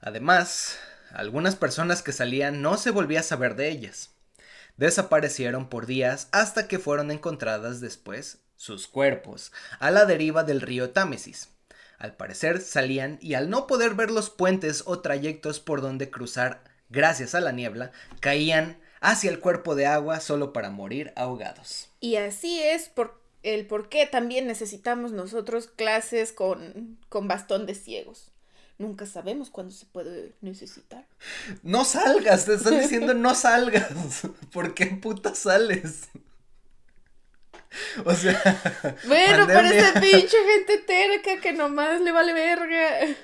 Además, 0.00 0.78
algunas 1.10 1.56
personas 1.56 2.02
que 2.02 2.12
salían 2.12 2.62
no 2.62 2.76
se 2.76 2.90
volvía 2.90 3.20
a 3.20 3.24
saber 3.24 3.56
de 3.56 3.68
ellas. 3.68 4.10
Desaparecieron 4.76 5.68
por 5.68 5.86
días 5.86 6.28
hasta 6.30 6.68
que 6.68 6.78
fueron 6.78 7.10
encontradas 7.10 7.80
después 7.80 8.38
sus 8.58 8.88
cuerpos, 8.88 9.52
a 9.78 9.90
la 9.90 10.04
deriva 10.04 10.44
del 10.44 10.60
río 10.60 10.90
Támesis. 10.90 11.48
Al 11.96 12.14
parecer 12.16 12.60
salían 12.60 13.18
y 13.22 13.34
al 13.34 13.48
no 13.48 13.66
poder 13.66 13.94
ver 13.94 14.10
los 14.10 14.28
puentes 14.28 14.82
o 14.84 15.00
trayectos 15.00 15.60
por 15.60 15.80
donde 15.80 16.10
cruzar 16.10 16.62
gracias 16.90 17.34
a 17.34 17.40
la 17.40 17.52
niebla, 17.52 17.92
caían 18.20 18.78
hacia 19.00 19.30
el 19.30 19.40
cuerpo 19.40 19.74
de 19.74 19.86
agua 19.86 20.20
solo 20.20 20.52
para 20.52 20.70
morir 20.70 21.12
ahogados. 21.16 21.88
Y 22.00 22.16
así 22.16 22.60
es 22.60 22.88
por 22.88 23.20
el 23.42 23.66
por 23.66 23.88
qué 23.88 24.06
también 24.06 24.46
necesitamos 24.46 25.12
nosotros 25.12 25.68
clases 25.68 26.32
con, 26.32 26.98
con 27.08 27.28
bastón 27.28 27.64
de 27.66 27.74
ciegos. 27.74 28.32
Nunca 28.78 29.06
sabemos 29.06 29.50
cuándo 29.50 29.72
se 29.72 29.86
puede 29.86 30.34
necesitar. 30.40 31.04
No 31.62 31.84
salgas, 31.84 32.44
te 32.44 32.54
están 32.54 32.80
diciendo 32.80 33.14
no 33.14 33.34
salgas. 33.36 33.88
¿Por 34.52 34.74
qué 34.74 34.86
puta 34.86 35.34
sales? 35.34 36.08
O 38.04 38.14
sea. 38.14 38.96
Bueno, 39.06 39.46
parece 39.46 40.00
pinche 40.00 40.36
gente 40.36 40.78
terca 40.78 41.40
que 41.40 41.52
nomás 41.52 42.00
le 42.00 42.12
vale 42.12 42.32
verga. 42.32 43.16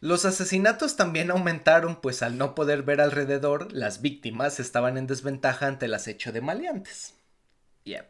Los 0.00 0.24
asesinatos 0.24 0.96
también 0.96 1.30
aumentaron, 1.30 1.96
pues 2.00 2.22
al 2.22 2.36
no 2.36 2.54
poder 2.54 2.82
ver 2.82 3.00
alrededor, 3.00 3.72
las 3.72 4.02
víctimas 4.02 4.60
estaban 4.60 4.98
en 4.98 5.06
desventaja 5.06 5.66
ante 5.66 5.86
el 5.86 5.94
acecho 5.94 6.32
de 6.32 6.42
maleantes. 6.42 7.14
Yep. 7.84 8.06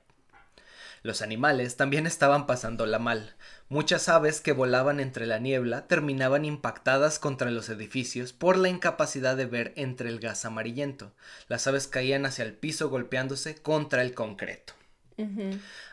Los 1.03 1.23
animales 1.23 1.77
también 1.77 2.05
estaban 2.05 2.47
pasándola 2.49 2.99
mal. 2.99 3.37
Muchas 3.69 4.09
aves 4.09 4.41
que 4.41 4.51
volaban 4.51 4.99
entre 4.99 5.25
la 5.27 5.39
niebla 5.39 5.87
terminaban 5.87 6.45
impactadas 6.45 7.21
contra 7.21 7.53
los 7.53 7.69
edificios 7.69 8.33
por 8.33 8.57
la 8.57 8.69
incapacidad 8.69 9.37
de 9.37 9.47
ver 9.47 9.73
entre 9.77 10.09
el 10.09 10.19
gas 10.19 10.45
amarillento. 10.45 11.13
Las 11.47 11.69
aves 11.69 11.87
caían 11.87 12.27
hacia 12.27 12.45
el 12.45 12.55
piso 12.55 12.91
golpeándose 12.91 13.55
contra 13.55 14.03
el 14.03 14.15
concreto. 14.15 14.73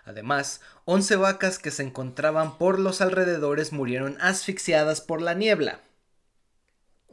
Además, 0.06 0.62
once 0.86 1.16
vacas 1.16 1.60
que 1.60 1.72
se 1.72 1.84
encontraban 1.84 2.58
por 2.58 2.80
los 2.80 3.02
alrededores 3.02 3.72
murieron 3.72 4.18
asfixiadas 4.20 5.02
por 5.02 5.22
la 5.22 5.34
niebla. 5.34 5.80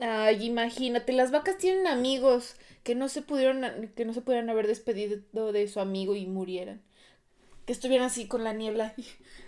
Ay, 0.01 0.47
imagínate, 0.47 1.13
las 1.13 1.31
vacas 1.31 1.59
tienen 1.59 1.87
amigos 1.87 2.57
que 2.83 2.95
no 2.95 3.09
se 3.09 3.23
pudieron, 3.23 3.91
que 3.95 4.05
no 4.05 4.15
se 4.15 4.23
pudieran 4.23 4.49
haber 4.51 4.67
despedido 4.67 5.53
de 5.53 5.69
su 5.69 5.81
amigo 5.81 6.15
y 6.17 6.27
murieran. 6.27 6.83
Que 7.67 7.73
estuvieran 7.73 8.07
así 8.07 8.27
con 8.27 8.43
la 8.43 8.53
niebla. 8.53 8.95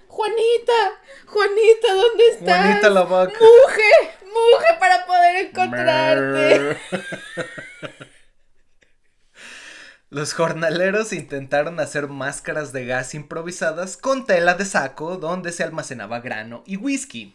Juanita, 0.08 1.00
Juanita, 1.26 1.94
¿dónde 1.94 2.28
estás? 2.28 2.66
Juanita 2.66 2.90
la 2.90 3.02
vaca. 3.04 3.32
Muge, 3.32 3.90
muge 4.26 4.78
para 4.78 5.06
poder 5.06 5.46
encontrarte. 5.46 6.76
Los 10.12 10.34
jornaleros 10.34 11.14
intentaron 11.14 11.80
hacer 11.80 12.06
máscaras 12.06 12.74
de 12.74 12.84
gas 12.84 13.14
improvisadas 13.14 13.96
con 13.96 14.26
tela 14.26 14.52
de 14.52 14.66
saco 14.66 15.16
donde 15.16 15.52
se 15.52 15.62
almacenaba 15.62 16.20
grano 16.20 16.62
y 16.66 16.76
whisky. 16.76 17.34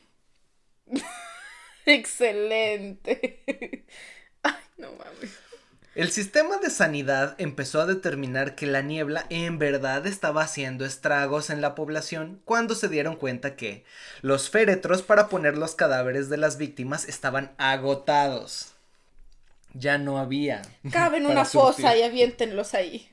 Excelente. 1.88 3.48
Ay, 4.44 4.54
no 4.78 4.92
mames. 4.92 5.40
El 5.96 6.12
sistema 6.12 6.58
de 6.58 6.70
sanidad 6.70 7.34
empezó 7.40 7.82
a 7.82 7.88
determinar 7.88 8.54
que 8.54 8.68
la 8.68 8.84
niebla 8.84 9.26
en 9.32 9.58
verdad 9.58 10.06
estaba 10.06 10.44
haciendo 10.44 10.86
estragos 10.86 11.50
en 11.50 11.62
la 11.62 11.74
población 11.74 12.44
cuando 12.46 12.76
se 12.76 12.90
dieron 12.90 13.16
cuenta 13.16 13.56
que 13.56 13.86
los 14.22 14.52
féretros 14.52 15.02
para 15.02 15.30
poner 15.30 15.58
los 15.58 15.74
cadáveres 15.74 16.30
de 16.30 16.38
las 16.38 16.60
víctimas 16.60 17.10
estaban 17.10 17.56
agotados 17.58 18.77
ya 19.78 19.98
no 19.98 20.18
había. 20.18 20.62
Caben 20.92 21.26
en 21.26 21.32
una 21.32 21.46
fosa 21.46 21.96
y 21.96 22.04
aviéntenlos 22.04 22.74
ahí. 22.74 23.10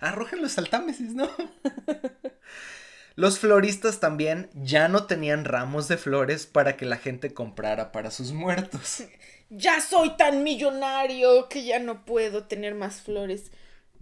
Arrójenlos 0.00 0.58
al 0.58 0.68
Támesis, 0.68 1.14
¿no? 1.14 1.28
Los 3.16 3.38
floristas 3.38 4.00
también 4.00 4.50
ya 4.54 4.88
no 4.88 5.04
tenían 5.04 5.44
ramos 5.44 5.86
de 5.86 5.96
flores 5.96 6.46
para 6.46 6.76
que 6.76 6.84
la 6.84 6.96
gente 6.96 7.32
comprara 7.32 7.92
para 7.92 8.10
sus 8.10 8.32
muertos. 8.32 9.04
Ya 9.50 9.80
soy 9.80 10.16
tan 10.16 10.42
millonario 10.42 11.48
que 11.48 11.64
ya 11.64 11.78
no 11.78 12.04
puedo 12.04 12.44
tener 12.44 12.74
más 12.74 13.02
flores. 13.02 13.52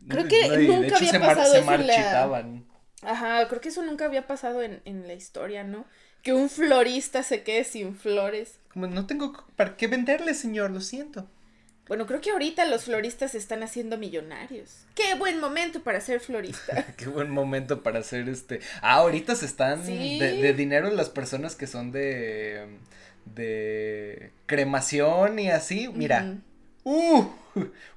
Creo 0.09 0.27
que 0.27 0.49
nunca 0.67 0.97
había 0.97 1.21
pasado 1.21 1.55
eso 1.55 1.75
en 1.75 2.67
Ajá, 3.03 3.49
creo 3.49 3.61
que 3.61 3.69
eso 3.69 3.83
nunca 3.83 4.07
había 4.07 4.27
pasado 4.27 4.63
en, 4.63 4.81
en 4.85 5.07
la 5.07 5.15
historia, 5.15 5.65
¿no? 5.65 5.85
Que 6.23 6.33
un 6.33 6.49
florista 6.49 7.23
se 7.23 7.43
quede 7.43 7.65
sin 7.65 7.97
flores. 7.97 8.61
Como 8.73 8.87
no 8.87 9.07
tengo 9.07 9.33
para 9.57 9.77
qué 9.77 9.89
venderle, 9.89 10.35
señor, 10.35 10.71
lo 10.71 10.81
siento. 10.81 11.29
Bueno, 11.89 12.07
creo 12.07 12.21
que 12.21 12.31
ahorita 12.31 12.65
los 12.67 12.85
floristas 12.85 13.33
se 13.33 13.39
están 13.39 13.63
haciendo 13.63 13.99
millonarios. 13.99 14.87
Qué 14.95 15.15
buen 15.15 15.41
momento 15.41 15.83
para 15.83 16.01
ser 16.01 16.21
florista. 16.21 16.87
Qué 16.97 17.07
buen 17.07 17.31
momento 17.31 17.83
para 17.83 18.03
ser 18.03 18.29
este. 18.29 18.61
Ah, 18.81 18.95
ahorita 18.95 19.35
se 19.35 19.47
están 19.47 19.85
de, 19.85 20.55
dinero 20.57 20.91
las 20.91 21.11
personas 21.11 21.57
que 21.57 21.67
son 21.67 21.91
de 21.91 22.79
de 23.25 24.33
cremación 24.47 25.39
y 25.39 25.51
así. 25.51 25.89
Mira. 25.93 26.37
Uh, 26.85 27.27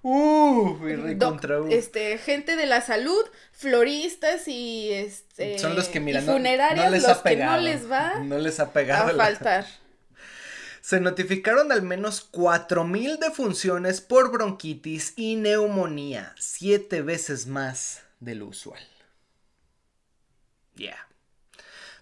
uh, 0.03 0.77
y 0.87 1.73
Este, 1.73 2.17
gente 2.17 2.55
de 2.55 2.65
la 2.65 2.81
salud, 2.81 3.23
floristas 3.51 4.47
y 4.47 4.91
este. 4.91 5.59
Son 5.59 5.75
los 5.75 5.87
que 5.87 5.99
miran. 5.99 6.25
Funerarios, 6.25 6.85
no, 6.85 6.91
les 6.91 7.03
los 7.03 7.17
que 7.19 7.35
no 7.35 7.57
les 7.57 7.89
va. 7.89 8.19
No 8.19 8.37
les 8.37 8.59
ha 8.59 8.71
pegado. 8.73 9.09
A 9.09 9.15
faltar 9.15 9.65
se 10.85 10.99
notificaron 10.99 11.71
al 11.71 11.81
menos 11.81 12.31
4.000 12.31 13.17
defunciones 13.17 14.01
por 14.01 14.31
bronquitis 14.31 15.13
y 15.15 15.35
neumonía, 15.35 16.35
siete 16.37 17.01
veces 17.01 17.47
más 17.47 18.03
de 18.19 18.35
lo 18.35 18.45
usual. 18.45 18.83
Yeah. 20.75 21.07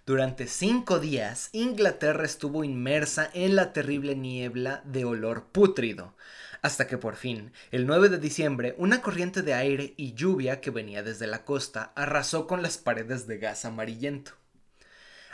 Durante 0.04 0.46
cinco 0.46 1.00
días, 1.00 1.48
Inglaterra 1.52 2.26
estuvo 2.26 2.62
inmersa 2.62 3.30
en 3.32 3.56
la 3.56 3.72
terrible 3.72 4.16
niebla 4.16 4.82
de 4.84 5.06
olor 5.06 5.46
pútrido, 5.46 6.14
hasta 6.60 6.86
que 6.86 6.98
por 6.98 7.16
fin, 7.16 7.54
el 7.70 7.86
9 7.86 8.10
de 8.10 8.18
diciembre, 8.18 8.74
una 8.76 9.00
corriente 9.00 9.40
de 9.40 9.54
aire 9.54 9.94
y 9.96 10.12
lluvia 10.12 10.60
que 10.60 10.70
venía 10.70 11.02
desde 11.02 11.26
la 11.26 11.46
costa 11.46 11.92
arrasó 11.96 12.46
con 12.46 12.60
las 12.60 12.76
paredes 12.76 13.26
de 13.26 13.38
gas 13.38 13.64
amarillento. 13.64 14.32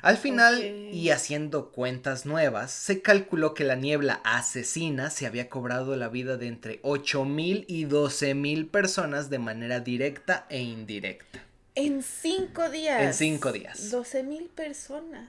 Al 0.02 0.16
final, 0.16 0.60
y 0.92 1.10
haciendo 1.10 1.70
cuentas 1.70 2.24
nuevas, 2.24 2.70
se 2.70 3.02
calculó 3.02 3.54
que 3.54 3.64
la 3.64 3.76
niebla 3.76 4.20
asesina 4.24 5.10
se 5.10 5.26
había 5.26 5.48
cobrado 5.48 5.94
la 5.96 6.08
vida 6.08 6.36
de 6.36 6.46
entre 6.46 6.82
8.000 6.82 7.64
y 7.68 7.84
12.000 7.84 8.70
personas 8.70 9.28
de 9.28 9.38
manera 9.38 9.80
directa 9.80 10.46
e 10.48 10.60
indirecta. 10.60 11.44
En 11.74 12.02
cinco 12.02 12.68
días. 12.70 13.02
En 13.02 13.14
cinco 13.14 13.52
días. 13.52 13.92
12.000 13.92 14.48
personas. 14.48 15.28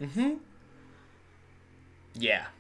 Yeah. 2.14 2.52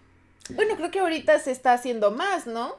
Bueno, 0.49 0.75
creo 0.75 0.91
que 0.91 0.99
ahorita 0.99 1.39
se 1.39 1.51
está 1.51 1.73
haciendo 1.73 2.11
más, 2.11 2.45
¿no? 2.45 2.75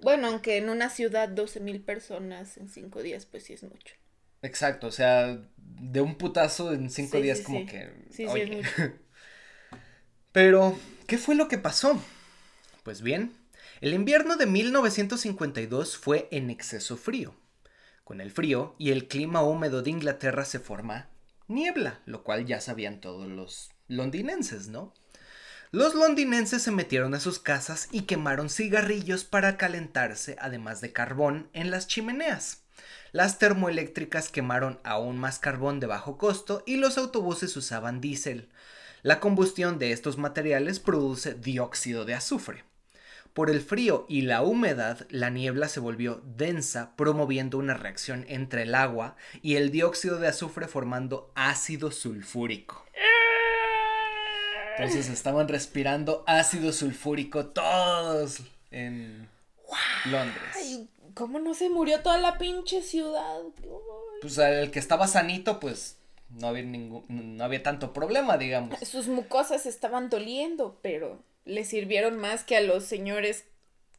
Bueno, 0.00 0.28
aunque 0.28 0.58
en 0.58 0.68
una 0.68 0.90
ciudad 0.90 1.28
12.000 1.28 1.84
personas 1.84 2.58
en 2.58 2.68
cinco 2.68 3.02
días, 3.02 3.26
pues 3.26 3.44
sí 3.44 3.54
es 3.54 3.62
mucho. 3.62 3.94
Exacto, 4.42 4.88
o 4.88 4.92
sea, 4.92 5.38
de 5.80 6.00
un 6.00 6.16
putazo 6.16 6.72
en 6.72 6.90
cinco 6.90 7.20
días 7.20 7.40
como 7.40 7.66
que... 7.66 7.92
Sí, 8.10 8.26
oye. 8.26 8.62
Pero, 10.32 10.78
¿qué 11.06 11.18
fue 11.18 11.34
lo 11.34 11.48
que 11.48 11.58
pasó? 11.58 12.00
Pues 12.82 13.02
bien, 13.02 13.32
el 13.80 13.94
invierno 13.94 14.36
de 14.36 14.46
1952 14.46 15.96
fue 15.96 16.28
en 16.30 16.50
exceso 16.50 16.96
frío. 16.96 17.34
Con 18.04 18.20
el 18.20 18.30
frío 18.30 18.76
y 18.78 18.90
el 18.90 19.08
clima 19.08 19.42
húmedo 19.42 19.82
de 19.82 19.90
Inglaterra 19.90 20.44
se 20.44 20.60
forma 20.60 21.08
niebla, 21.48 22.00
lo 22.06 22.22
cual 22.22 22.46
ya 22.46 22.60
sabían 22.60 23.00
todos 23.00 23.28
los 23.28 23.70
londinenses, 23.88 24.68
¿no? 24.68 24.92
Los 25.72 25.94
londinenses 25.94 26.62
se 26.62 26.70
metieron 26.70 27.14
a 27.14 27.20
sus 27.20 27.38
casas 27.38 27.88
y 27.90 28.02
quemaron 28.02 28.48
cigarrillos 28.48 29.24
para 29.24 29.56
calentarse, 29.56 30.36
además 30.40 30.80
de 30.80 30.92
carbón, 30.92 31.50
en 31.52 31.70
las 31.70 31.86
chimeneas. 31.86 32.65
Las 33.16 33.38
termoeléctricas 33.38 34.28
quemaron 34.28 34.78
aún 34.84 35.16
más 35.16 35.38
carbón 35.38 35.80
de 35.80 35.86
bajo 35.86 36.18
costo 36.18 36.62
y 36.66 36.76
los 36.76 36.98
autobuses 36.98 37.56
usaban 37.56 38.02
diésel. 38.02 38.50
La 39.00 39.20
combustión 39.20 39.78
de 39.78 39.92
estos 39.92 40.18
materiales 40.18 40.80
produce 40.80 41.32
dióxido 41.32 42.04
de 42.04 42.12
azufre. 42.12 42.64
Por 43.32 43.48
el 43.48 43.62
frío 43.62 44.04
y 44.06 44.20
la 44.20 44.42
humedad, 44.42 45.06
la 45.08 45.30
niebla 45.30 45.68
se 45.68 45.80
volvió 45.80 46.20
densa, 46.36 46.94
promoviendo 46.94 47.56
una 47.56 47.72
reacción 47.72 48.26
entre 48.28 48.64
el 48.64 48.74
agua 48.74 49.16
y 49.40 49.56
el 49.56 49.70
dióxido 49.70 50.18
de 50.18 50.28
azufre 50.28 50.68
formando 50.68 51.32
ácido 51.34 51.92
sulfúrico. 51.92 52.84
Entonces 54.76 55.08
estaban 55.08 55.48
respirando 55.48 56.22
ácido 56.26 56.70
sulfúrico 56.70 57.46
todos 57.46 58.42
en 58.70 59.26
Londres. 60.04 60.86
¿Cómo 61.16 61.38
no 61.38 61.54
se 61.54 61.70
murió 61.70 62.02
toda 62.02 62.18
la 62.18 62.36
pinche 62.36 62.82
ciudad? 62.82 63.40
Pues 64.20 64.36
el 64.36 64.70
que 64.70 64.78
estaba 64.78 65.06
sanito, 65.06 65.60
pues 65.60 65.96
no 66.28 66.48
había 66.48 66.64
ningún, 66.64 67.06
no 67.08 67.42
había 67.42 67.62
tanto 67.62 67.94
problema, 67.94 68.36
digamos. 68.36 68.78
Sus 68.80 69.08
mucosas 69.08 69.64
estaban 69.64 70.10
doliendo, 70.10 70.78
pero 70.82 71.18
le 71.46 71.64
sirvieron 71.64 72.18
más 72.18 72.44
que 72.44 72.58
a 72.58 72.60
los 72.60 72.84
señores 72.84 73.46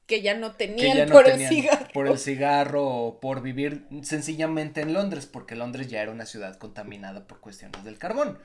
que 0.08 0.22
ya 0.22 0.36
no 0.36 0.53
tenían 0.53 1.10
por 1.10 1.28
el 1.28 1.47
cigarro. 1.47 1.88
Por 1.93 2.08
el 2.08 2.18
cigarro 2.18 2.88
o 2.88 3.20
por 3.20 3.41
vivir 3.41 3.84
sencillamente 4.01 4.82
en 4.82 4.93
Londres, 4.93 5.26
porque 5.26 5.55
Londres 5.55 5.89
ya 5.89 6.01
era 6.01 6.12
una 6.12 6.26
ciudad 6.26 6.55
contaminada 6.55 7.28
por 7.28 7.41
cuestiones 7.41 7.84
del 7.84 7.97
carbón. 7.97 8.39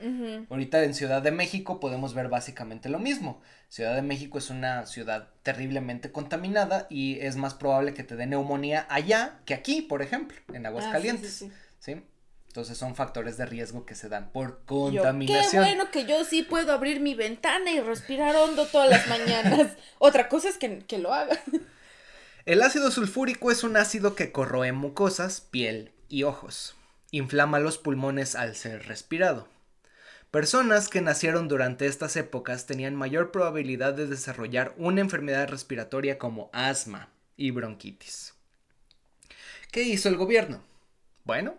Ahorita 0.49 0.83
en 0.83 0.93
Ciudad 0.93 1.21
de 1.21 1.31
México 1.31 1.79
podemos 1.79 2.13
ver 2.13 2.27
básicamente 2.27 2.89
lo 2.89 2.99
mismo. 2.99 3.41
Ciudad 3.69 3.95
de 3.95 4.01
México 4.01 4.37
es 4.37 4.49
una 4.49 4.85
ciudad 4.85 5.29
terriblemente 5.41 6.11
contaminada 6.11 6.85
y 6.89 7.19
es 7.21 7.37
más 7.37 7.53
probable 7.53 7.93
que 7.93 8.03
te 8.03 8.17
dé 8.17 8.27
neumonía 8.27 8.85
allá 8.89 9.39
que 9.45 9.53
aquí, 9.53 9.81
por 9.81 10.01
ejemplo, 10.01 10.37
en 10.53 10.65
Aguascalientes. 10.65 11.45
Ah, 11.47 11.53
sí, 11.79 12.03
Entonces 12.53 12.77
son 12.77 12.95
factores 12.95 13.35
de 13.37 13.47
riesgo 13.47 13.83
que 13.83 13.95
se 13.95 14.09
dan 14.09 14.31
por 14.31 14.63
contaminación. 14.65 15.49
qué 15.49 15.57
bueno 15.57 15.89
que 15.89 16.05
yo 16.05 16.23
sí 16.23 16.43
puedo 16.43 16.71
abrir 16.71 16.99
mi 16.99 17.15
ventana 17.15 17.71
y 17.71 17.79
respirar 17.79 18.35
hondo 18.35 18.67
todas 18.67 18.91
las 18.91 19.07
mañanas. 19.07 19.71
Otra 19.97 20.29
cosa 20.29 20.49
es 20.49 20.59
que, 20.59 20.77
que, 20.85 20.99
lo 20.99 21.11
haga. 21.11 21.35
El 22.45 22.61
ácido 22.61 22.91
sulfúrico 22.91 23.49
es 23.49 23.63
un 23.63 23.75
ácido 23.75 24.13
que 24.13 24.31
corroe 24.31 24.71
mucosas, 24.71 25.41
piel 25.41 25.93
y 26.09 26.21
ojos. 26.25 26.75
Inflama 27.09 27.57
los 27.57 27.79
pulmones 27.79 28.35
al 28.35 28.55
ser 28.55 28.85
respirado. 28.85 29.47
Personas 30.29 30.89
que 30.89 31.01
nacieron 31.01 31.47
durante 31.47 31.87
estas 31.87 32.15
épocas 32.17 32.67
tenían 32.67 32.93
mayor 32.93 33.31
probabilidad 33.31 33.95
de 33.95 34.05
desarrollar 34.05 34.75
una 34.77 35.01
enfermedad 35.01 35.49
respiratoria 35.49 36.19
como 36.19 36.51
asma 36.53 37.09
y 37.35 37.49
bronquitis. 37.49 38.35
¿Qué 39.71 39.81
hizo 39.81 40.07
el 40.07 40.17
gobierno? 40.17 40.61
Bueno, 41.23 41.55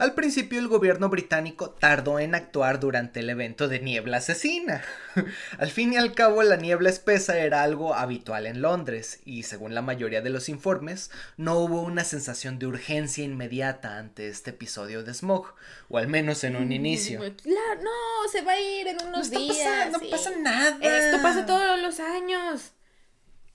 al 0.00 0.14
principio 0.14 0.58
el 0.58 0.66
gobierno 0.68 1.08
británico 1.08 1.70
tardó 1.70 2.18
en 2.18 2.34
actuar 2.34 2.80
durante 2.80 3.20
el 3.20 3.30
evento 3.30 3.68
de 3.68 3.80
niebla 3.80 4.16
asesina. 4.16 4.82
al 5.58 5.70
fin 5.70 5.92
y 5.92 5.96
al 5.96 6.14
cabo 6.14 6.42
la 6.42 6.56
niebla 6.56 6.90
espesa 6.90 7.38
era 7.38 7.62
algo 7.62 7.94
habitual 7.94 8.46
en 8.46 8.62
Londres 8.62 9.20
y 9.24 9.44
según 9.44 9.74
la 9.74 9.82
mayoría 9.82 10.20
de 10.22 10.30
los 10.30 10.48
informes 10.48 11.10
no 11.36 11.58
hubo 11.58 11.82
una 11.82 12.02
sensación 12.04 12.58
de 12.58 12.66
urgencia 12.66 13.22
inmediata 13.24 13.98
ante 13.98 14.28
este 14.28 14.50
episodio 14.50 15.02
de 15.04 15.14
smog, 15.14 15.54
o 15.88 15.98
al 15.98 16.08
menos 16.08 16.42
en 16.44 16.56
un 16.56 16.68
Mm, 16.68 16.72
inicio. 16.72 17.18
Claro, 17.42 17.82
no, 17.82 18.28
se 18.32 18.42
va 18.42 18.52
a 18.52 18.60
ir 18.60 18.88
en 18.88 19.02
unos 19.06 19.30
días. 19.30 19.56
pasando- 19.58 19.98
no 19.98 20.10
pasa 20.10 20.30
nada. 20.38 20.78
Esto 20.80 21.22
pasa 21.22 21.46
todos 21.46 21.80
los 21.80 22.00
años. 22.00 22.72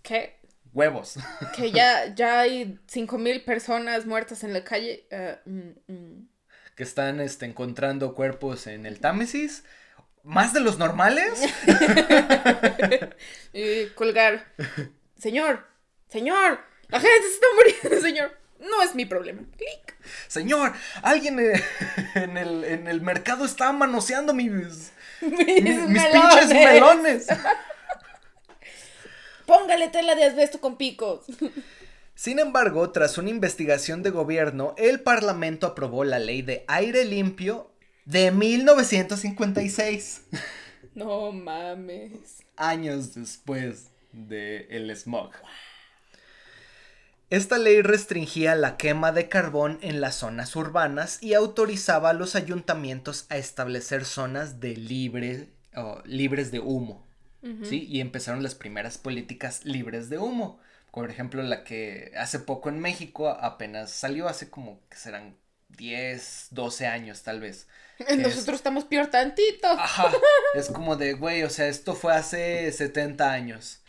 ¿Qué? 0.02 0.40
Huevos. 0.74 1.16
Que 1.56 1.72
ya, 1.72 2.14
ya 2.16 2.42
hay 2.42 2.78
cinco 2.88 3.18
mil 3.18 3.44
personas 3.46 4.06
muertas 4.06 4.44
en 4.44 4.52
la 4.54 4.64
calle. 4.64 5.08
Eh, 5.10 5.38
mm, 5.46 5.92
mm. 5.94 6.28
Que 6.76 6.84
están 6.84 7.20
este, 7.20 7.46
encontrando 7.46 8.14
cuerpos 8.14 8.68
en 8.68 8.86
el 8.86 9.00
Támesis. 9.00 9.64
¿Más 10.24 10.54
de 10.54 10.60
los 10.60 10.78
normales? 10.78 11.34
Y 13.54 13.86
colgar. 13.96 14.46
Señor, 15.18 15.66
señor, 16.10 16.60
la 16.90 17.00
gente 17.00 17.22
se 17.22 17.36
está 17.36 17.48
muriendo, 17.56 18.02
señor. 18.02 18.38
No 18.60 18.82
es 18.82 18.96
mi 18.96 19.06
problema. 19.06 19.44
Clic. 19.56 19.96
Señor, 20.28 20.74
alguien 21.02 21.40
eh, 21.40 21.64
en 22.16 22.38
el, 22.38 22.64
en 22.64 22.88
el 22.88 23.02
mercado 23.02 23.46
está 23.46 23.72
manoseando 23.72 24.34
mis, 24.34 24.52
Mis, 25.22 25.22
mis, 25.22 26.04
pinches 26.04 26.50
melones. 26.50 27.28
Póngale 29.46 29.90
tela 29.90 30.16
de 30.16 30.26
asbesto 30.26 30.60
con 30.60 30.76
picos. 30.76 31.26
Sin 32.16 32.40
embargo, 32.40 32.92
tras 32.92 33.18
una 33.18 33.30
investigación 33.30 34.02
de 34.02 34.10
gobierno, 34.10 34.74
el 34.78 35.02
Parlamento 35.02 35.68
aprobó 35.68 36.04
la 36.06 36.18
ley 36.20 36.42
de 36.42 36.64
aire 36.68 37.04
limpio 37.06 37.72
de 38.06 38.32
1956, 38.32 40.22
No 40.96 41.32
mames. 41.34 42.44
años 42.56 43.14
después 43.16 43.88
del 44.14 44.96
smog. 44.96 45.32
Esta 47.30 47.58
ley 47.58 47.82
restringía 47.82 48.56
la 48.56 48.78
quema 48.78 49.12
de 49.12 49.28
carbón 49.28 49.78
en 49.82 50.00
las 50.00 50.16
zonas 50.16 50.56
urbanas 50.56 51.22
y 51.22 51.34
autorizaba 51.34 52.12
a 52.12 52.14
los 52.14 52.36
ayuntamientos 52.36 53.26
a 53.30 53.38
establecer 53.38 54.06
zonas 54.06 54.60
de 54.62 54.78
libre, 54.78 55.50
libres 56.06 56.52
de 56.52 56.60
humo. 56.60 57.06
¿sí? 57.64 57.86
Y 57.90 58.00
empezaron 58.00 58.42
las 58.42 58.56
primeras 58.56 58.98
políticas 58.98 59.66
libres 59.66 60.10
de 60.10 60.18
humo. 60.18 60.60
Por 60.96 61.12
ejemplo, 61.12 61.44
la 61.44 61.64
que 61.64 62.12
hace 62.18 62.40
poco 62.40 62.70
en 62.70 62.80
México 62.80 63.30
apenas 63.30 63.92
salió, 63.92 64.28
hace 64.30 64.50
como 64.50 64.80
que 64.90 64.98
serán 64.98 65.38
10, 65.70 66.48
12 66.52 66.88
años 66.88 67.22
tal 67.24 67.42
vez. 67.42 67.68
que 67.98 68.06
es- 68.14 68.18
Nosotros 68.18 68.56
estamos 68.56 68.86
peor 68.86 69.08
tantito. 69.08 69.68
Ajá, 69.68 70.12
es 70.56 70.70
como 70.70 70.96
de, 70.96 71.14
güey, 71.14 71.44
o 71.44 71.50
sea, 71.50 71.68
esto 71.68 71.96
fue 71.96 72.14
hace 72.16 72.72
70 72.72 73.32
años, 73.32 73.82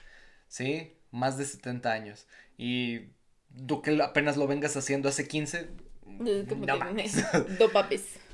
¿sí? 0.48 0.94
Más 1.12 1.38
de 1.38 1.44
70 1.46 1.92
años. 1.92 2.26
Y 2.58 3.10
tú 3.66 3.82
que 3.82 4.02
apenas 4.02 4.36
lo 4.36 4.46
vengas 4.48 4.76
haciendo 4.76 5.08
hace 5.08 5.28
15, 5.28 5.68
Eh, 6.26 6.44
como 6.48 6.66
no 6.66 6.76
mames. 6.76 7.24
Do 7.58 7.70
papis. 7.70 8.02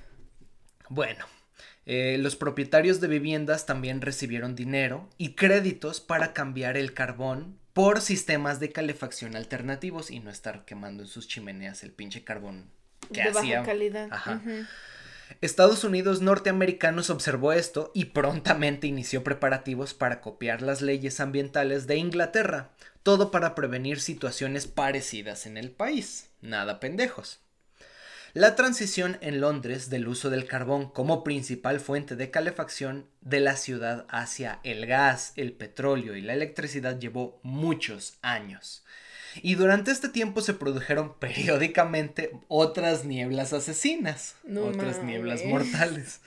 Bueno, 0.89 1.25
eh, 1.87 2.17
los 2.19 2.37
propietarios 2.37 3.01
de 3.01 3.09
viviendas 3.09 3.67
también 3.67 4.01
recibieron 4.03 4.55
dinero 4.55 5.09
y 5.17 5.35
créditos 5.35 6.01
para 6.01 6.33
cambiar 6.35 6.77
el 6.77 6.93
carbón 6.93 7.59
por 7.73 8.01
sistemas 8.01 8.61
de 8.61 8.71
calefacción 8.71 9.37
alternativos 9.37 10.11
y 10.11 10.21
no 10.21 10.31
estar 10.31 10.65
quemando 10.65 11.03
en 11.03 11.09
sus 11.09 11.29
chimeneas 11.29 11.83
el 11.83 11.93
pinche 11.93 12.25
carbón 12.25 12.71
que 13.13 13.23
De 13.23 13.31
baja 13.31 13.63
calidad. 13.63 14.09
Ajá. 14.11 14.41
Estados 15.41 15.83
Unidos 15.83 16.21
norteamericanos 16.21 17.11
observó 17.11 17.53
esto 17.53 17.91
y 17.95 18.07
prontamente 18.07 18.87
inició 18.87 19.25
preparativos 19.25 19.95
para 19.95 20.21
copiar 20.21 20.63
las 20.63 20.83
leyes 20.83 21.21
ambientales 21.21 21.87
de 21.87 21.97
Inglaterra, 21.97 22.71
todo 23.03 23.31
para 23.31 23.55
prevenir 23.55 24.01
situaciones 24.01 24.67
parecidas 24.67 25.47
en 25.47 25.57
el 25.57 25.71
país. 25.71 26.31
Nada 26.43 26.81
pendejos. 26.81 27.41
La 28.35 28.57
transición 28.57 29.19
en 29.21 29.43
Londres 29.43 29.91
del 29.91 30.09
uso 30.09 30.31
del 30.31 30.47
carbón 30.47 30.89
como 30.89 31.23
principal 31.23 31.81
fuente 31.81 32.17
de 32.17 32.31
calefacción 32.31 33.05
de 33.21 33.41
la 33.41 33.57
ciudad 33.57 34.07
hacia 34.09 34.59
el 34.65 34.87
gas, 34.87 35.35
el 35.37 35.53
petróleo 35.53 36.17
y 36.17 36.23
la 36.23 36.33
electricidad 36.33 36.99
llevó 36.99 37.39
muchos 37.43 38.15
años. 38.23 38.85
Y 39.43 39.57
durante 39.57 39.91
este 39.91 40.09
tiempo 40.09 40.41
se 40.41 40.55
produjeron 40.55 41.13
periódicamente 41.19 42.31
otras 42.49 43.05
nieblas 43.05 43.53
asesinas, 43.53 44.37
No 44.45 44.65
otras 44.65 45.03
nieblas 45.03 45.45
mortales. 45.45 46.21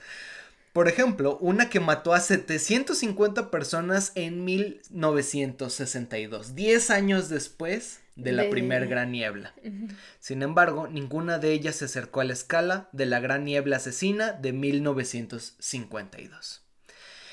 Por 0.72 0.86
ejemplo, 0.86 1.38
una 1.38 1.70
que 1.70 1.80
mató 1.80 2.14
a 2.14 2.20
750 2.20 3.50
personas 3.50 4.12
en 4.14 4.44
1962, 4.44 6.54
10 6.54 6.90
años 6.90 7.28
después 7.28 7.98
de 8.16 8.32
la 8.32 8.42
De- 8.44 8.48
primer 8.48 8.88
gran 8.88 9.12
niebla. 9.12 9.54
Sin 10.18 10.42
embargo, 10.42 10.88
ninguna 10.88 11.38
de 11.38 11.52
ellas 11.52 11.76
se 11.76 11.84
acercó 11.84 12.20
a 12.20 12.24
la 12.24 12.32
escala 12.32 12.88
de 12.92 13.06
la 13.06 13.20
gran 13.20 13.44
niebla 13.44 13.76
asesina 13.76 14.32
de 14.32 14.52
1952. 14.52 16.62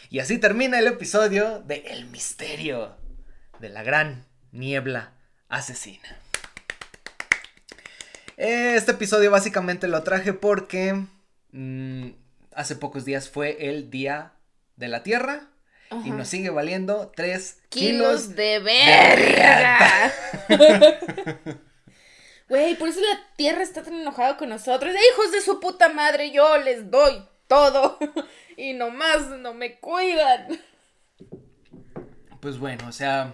Y 0.09 0.19
así 0.19 0.37
termina 0.37 0.77
el 0.79 0.87
episodio 0.87 1.59
de 1.65 1.77
El 1.87 2.05
misterio 2.05 2.95
de 3.59 3.69
la 3.69 3.83
gran 3.83 4.25
niebla 4.51 5.13
asesina. 5.49 6.19
Este 8.37 8.91
episodio 8.91 9.31
básicamente 9.31 9.87
lo 9.87 10.03
traje 10.03 10.33
porque 10.33 11.05
mm, 11.51 12.07
hace 12.53 12.75
pocos 12.75 13.05
días 13.05 13.29
fue 13.29 13.69
el 13.69 13.89
Día 13.89 14.33
de 14.75 14.87
la 14.87 15.03
Tierra 15.03 15.49
y 16.03 16.11
nos 16.11 16.27
sigue 16.27 16.49
valiendo 16.49 17.11
3 17.15 17.57
Kilos 17.69 18.23
kilos. 18.23 18.35
de 18.35 18.59
verga. 18.59 20.13
Güey, 22.49 22.75
por 22.75 22.89
eso 22.89 22.99
la 22.99 23.19
tierra 23.35 23.63
está 23.63 23.81
tan 23.81 23.95
enojada 23.95 24.37
con 24.37 24.49
nosotros. 24.49 24.93
Hijos 24.93 25.31
de 25.31 25.41
su 25.41 25.59
puta 25.59 25.89
madre, 25.89 26.29
yo 26.31 26.57
les 26.59 26.91
doy 26.91 27.23
todo. 27.47 27.97
Y 28.55 28.73
nomás 28.73 29.29
no 29.29 29.55
me 29.55 29.79
cuidan. 29.79 30.61
Pues 32.39 32.59
bueno, 32.59 32.87
o 32.87 32.91
sea, 32.91 33.33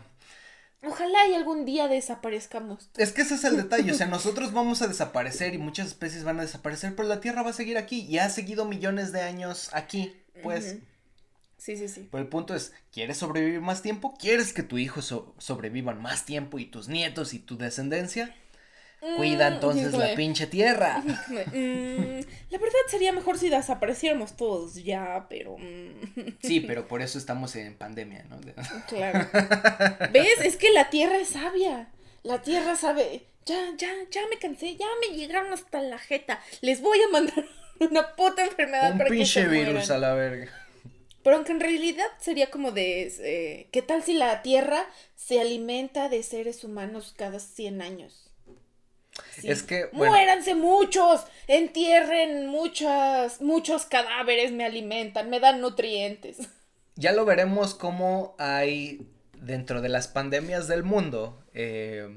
Ojalá 0.82 1.28
y 1.28 1.34
algún 1.34 1.66
día 1.66 1.90
desaparezcamos. 1.90 2.90
Es 2.96 3.12
que 3.12 3.24
ese 3.24 3.36
es 3.36 3.44
el 3.44 3.58
detalle, 3.58 3.92
o 3.92 3.96
sea, 3.96 4.08
nosotros 4.08 4.54
vamos 4.54 4.82
a 4.82 4.88
desaparecer 4.88 5.54
y 5.54 5.58
muchas 5.58 5.88
especies 5.88 6.24
van 6.24 6.40
a 6.40 6.44
desaparecer, 6.44 6.96
pero 6.96 7.08
la 7.08 7.20
Tierra 7.20 7.44
va 7.44 7.50
a 7.50 7.54
seguir 7.54 7.78
aquí 7.78 8.06
y 8.08 8.18
ha 8.20 8.30
seguido 8.30 8.66
millones 8.66 9.12
de 9.12 9.22
años 9.22 9.70
aquí, 9.74 10.16
pues. 10.42 10.78
Sí, 11.60 11.78
sí, 11.78 11.88
sí. 11.88 12.08
Pero 12.12 12.24
el 12.24 12.30
punto 12.30 12.56
es, 12.56 12.74
¿quieres 12.92 13.18
sobrevivir 13.18 13.62
más 13.62 13.84
tiempo? 13.84 14.16
¿Quieres 14.20 14.54
que 14.54 14.64
tu 14.64 14.80
hijo 14.80 15.02
so- 15.04 15.36
sobrevivan 15.38 16.02
más 16.02 16.26
tiempo 16.26 16.58
y 16.58 16.66
tus 16.66 16.88
nietos 16.88 17.34
y 17.36 17.40
tu 17.40 17.58
descendencia? 17.58 18.34
Cuida 19.18 19.50
Mm, 19.50 19.54
entonces 19.54 19.88
híjole. 19.90 20.10
la 20.10 20.16
pinche 20.16 20.48
Tierra. 20.48 21.04
Mm, 21.54 22.20
la 22.50 22.58
verdad 22.58 22.80
sería 22.90 23.14
mejor 23.14 23.38
si 23.38 23.50
desapareciéramos 23.50 24.36
todos 24.36 24.76
ya, 24.84 25.28
pero... 25.30 25.58
mm, 25.58 26.38
Sí, 26.42 26.60
pero 26.68 26.88
por 26.88 27.02
eso 27.02 27.18
estamos 27.18 27.56
en 27.56 27.76
pandemia, 27.78 28.26
¿no? 28.30 28.40
Claro. 28.88 29.28
¿Ves? 30.12 30.40
Es 30.44 30.58
que 30.58 30.72
la 30.72 30.90
tierra 30.90 31.18
es 31.18 31.30
sabia. 31.30 31.90
La 32.24 32.42
tierra 32.42 32.76
sabe. 32.76 33.26
Ya, 33.46 33.58
ya, 33.78 33.90
ya 34.12 34.22
me 34.30 34.38
cansé. 34.38 34.76
Ya 34.76 34.86
me 35.02 35.16
llegaron 35.18 35.52
hasta 35.54 35.82
la 35.82 35.98
jeta. 35.98 36.42
Les 36.62 36.82
voy 36.82 37.00
a 37.02 37.08
mandar 37.12 37.46
una 37.80 38.16
puta 38.16 38.44
enfermedad 38.44 38.92
Un 38.92 38.98
para 38.98 39.10
que 39.10 39.16
pinche 39.16 39.44
se 39.44 39.48
virus 39.48 39.74
mueran. 39.74 39.92
a 39.92 39.98
la 39.98 40.14
verga. 40.14 40.59
Pero 41.24 41.36
aunque 41.36 41.52
en 41.52 41.60
realidad 41.60 42.06
sería 42.20 42.50
como 42.50 42.72
de. 42.72 43.12
eh, 43.20 43.68
¿Qué 43.72 43.82
tal 43.82 44.04
si 44.04 44.14
la 44.14 44.42
tierra 44.42 44.86
se 45.16 45.40
alimenta 45.42 46.10
de 46.10 46.24
seres 46.24 46.64
humanos 46.64 47.14
cada 47.18 47.40
100 47.40 47.82
años? 47.82 48.32
Sí. 49.32 49.50
Es 49.50 49.64
que, 49.64 49.86
bueno. 49.94 50.14
Muéranse 50.14 50.56
muchos, 50.56 51.26
entierren 51.48 52.48
muchas, 52.48 53.42
muchos 53.42 53.86
cadáveres, 53.86 54.52
me 54.52 54.66
alimentan, 54.66 55.30
me 55.30 55.40
dan 55.40 55.60
nutrientes. 55.62 56.38
Ya 56.96 57.12
lo 57.12 57.26
veremos 57.26 57.76
cómo 57.76 58.36
hay 58.40 59.08
dentro 59.34 59.82
de 59.82 59.90
las 59.90 60.08
pandemias 60.08 60.68
del 60.68 60.84
mundo. 60.84 61.44
eh, 61.54 62.08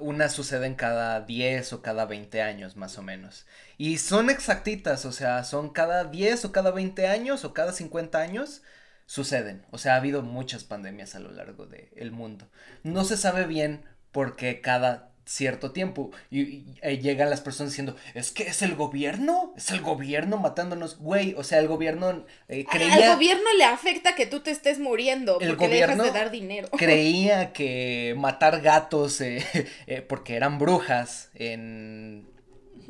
unas 0.00 0.32
suceden 0.32 0.74
cada 0.74 1.20
10 1.20 1.72
o 1.72 1.82
cada 1.82 2.06
20 2.06 2.42
años 2.42 2.76
más 2.76 2.98
o 2.98 3.02
menos. 3.02 3.46
Y 3.78 3.98
son 3.98 4.30
exactitas, 4.30 5.04
o 5.04 5.12
sea, 5.12 5.44
son 5.44 5.70
cada 5.70 6.04
10 6.04 6.44
o 6.46 6.52
cada 6.52 6.70
20 6.70 7.06
años 7.06 7.44
o 7.44 7.54
cada 7.54 7.72
50 7.72 8.18
años 8.18 8.62
suceden. 9.06 9.66
O 9.70 9.78
sea, 9.78 9.94
ha 9.94 9.96
habido 9.96 10.22
muchas 10.22 10.64
pandemias 10.64 11.14
a 11.14 11.20
lo 11.20 11.30
largo 11.30 11.66
del 11.66 12.10
mundo. 12.12 12.48
No 12.82 13.04
se 13.04 13.16
sabe 13.16 13.46
bien 13.46 13.84
por 14.10 14.36
qué 14.36 14.60
cada 14.60 15.11
cierto 15.24 15.72
tiempo. 15.72 16.10
Y, 16.30 16.64
llegan 16.82 17.30
las 17.30 17.40
personas 17.40 17.72
diciendo, 17.72 17.96
es 18.14 18.30
que 18.30 18.44
es 18.44 18.62
el 18.62 18.74
gobierno, 18.74 19.52
es 19.56 19.70
el 19.70 19.80
gobierno 19.80 20.38
matándonos. 20.38 20.98
Güey, 20.98 21.34
o 21.36 21.44
sea, 21.44 21.58
el 21.58 21.68
gobierno 21.68 22.24
eh, 22.48 22.64
creía... 22.64 22.94
Al 22.94 23.14
gobierno 23.14 23.44
le 23.56 23.64
afecta 23.64 24.14
que 24.14 24.26
tú 24.26 24.40
te 24.40 24.50
estés 24.50 24.78
muriendo 24.78 25.34
porque 25.34 25.46
el 25.46 25.56
gobierno 25.56 26.02
dejas 26.02 26.14
de 26.14 26.18
dar 26.18 26.30
dinero. 26.30 26.68
Creía 26.76 27.52
que 27.52 28.14
matar 28.16 28.60
gatos, 28.60 29.20
eh, 29.20 29.44
eh, 29.86 30.02
porque 30.02 30.36
eran 30.36 30.58
brujas 30.58 31.30
en... 31.34 32.30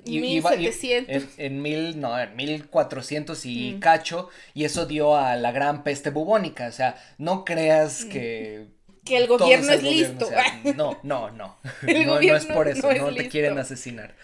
1700. 0.04 1.38
en, 1.38 1.62
mil, 1.62 2.00
no, 2.00 2.18
en 2.18 2.34
1400 2.34 3.46
y 3.46 3.74
mm. 3.74 3.78
cacho, 3.78 4.30
y 4.52 4.64
eso 4.64 4.84
dio 4.86 5.16
a 5.16 5.36
la 5.36 5.52
gran 5.52 5.84
peste 5.84 6.10
bubónica. 6.10 6.66
O 6.66 6.72
sea, 6.72 6.96
no 7.18 7.44
creas 7.44 8.06
mm. 8.06 8.08
que 8.08 8.66
que 9.04 9.16
el 9.16 9.26
gobierno 9.26 9.72
es, 9.72 9.82
listo. 9.82 10.28
no, 10.76 10.98
no, 11.02 11.30
no. 11.30 11.58
no, 11.82 12.18
es 12.20 12.46
por 12.46 12.68
eso, 12.68 12.92
no, 12.92 13.14
te 13.14 13.28
quieren 13.28 13.58
asesinar. 13.58 14.14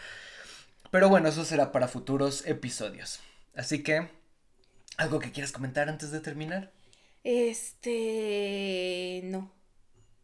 Pero 0.91 1.09
bueno, 1.09 1.29
eso 1.29 1.45
será 1.45 1.73
para 1.73 1.89
futuros 1.89 2.47
episodios. 2.47 3.21
Así 3.57 3.83
que, 3.83 4.09
¿algo 4.97 5.19
que 5.19 5.33
quieras 5.33 5.53
comentar 5.53 5.89
antes 5.89 6.11
de 6.11 6.21
terminar? 6.21 6.71
Este... 7.25 9.21
no. 9.25 9.53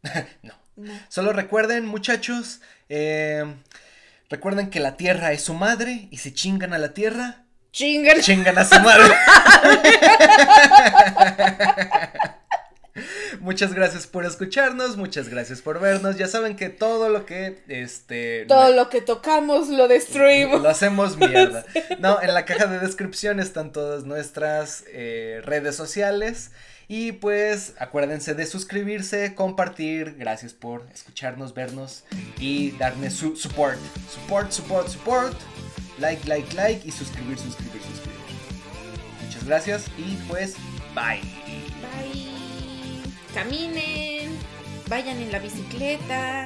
no. 0.43 0.53
Solo 1.07 1.33
recuerden, 1.33 1.85
muchachos, 1.85 2.61
eh, 2.89 3.45
recuerden 4.29 4.69
que 4.69 4.79
la 4.79 4.97
tierra 4.97 5.31
es 5.31 5.41
su 5.43 5.53
madre 5.53 6.07
y 6.11 6.17
si 6.17 6.33
chingan 6.33 6.73
a 6.73 6.77
la 6.77 6.93
tierra... 6.93 7.43
Chingan. 7.71 8.21
Chingan 8.21 8.57
a 8.57 8.65
su 8.65 8.79
madre. 8.79 9.13
Muchas 13.45 13.75
gracias 13.75 14.07
por 14.07 14.25
escucharnos, 14.25 14.97
muchas 14.97 15.29
gracias 15.29 15.61
por 15.61 15.79
vernos. 15.79 16.17
Ya 16.17 16.25
saben 16.25 16.55
que 16.55 16.69
todo 16.69 17.09
lo 17.09 17.27
que 17.27 17.59
este 17.67 18.45
todo 18.47 18.73
lo 18.73 18.89
que 18.89 19.01
tocamos 19.01 19.69
lo 19.69 19.87
destruimos. 19.87 20.63
Lo 20.63 20.69
hacemos 20.69 21.15
mierda. 21.15 21.63
No, 21.99 22.19
en 22.23 22.33
la 22.33 22.43
caja 22.45 22.65
de 22.65 22.79
descripción 22.79 23.39
están 23.39 23.71
todas 23.71 24.03
nuestras 24.03 24.83
eh, 24.87 25.41
redes 25.43 25.75
sociales. 25.75 26.49
Y 26.87 27.11
pues 27.11 27.75
acuérdense 27.77 28.33
de 28.33 28.47
suscribirse, 28.47 29.35
compartir. 29.35 30.15
Gracias 30.17 30.53
por 30.53 30.87
escucharnos, 30.91 31.53
vernos 31.53 32.03
y 32.39 32.71
darme 32.71 33.11
su 33.11 33.35
support. 33.35 33.77
Support, 34.11 34.51
support, 34.51 34.87
support. 34.87 35.37
Like, 35.99 36.27
like, 36.27 36.51
like 36.55 36.81
y 36.83 36.91
suscribir, 36.91 37.37
suscribir, 37.37 37.79
suscribir. 37.83 38.19
Muchas 39.23 39.45
gracias 39.45 39.85
y 39.99 40.15
pues 40.27 40.55
bye. 40.95 41.21
Bye 41.21 42.24
caminen, 43.35 44.31
vayan 44.87 45.17
en 45.17 45.29
la 45.29 45.39
bicicleta. 45.39 46.45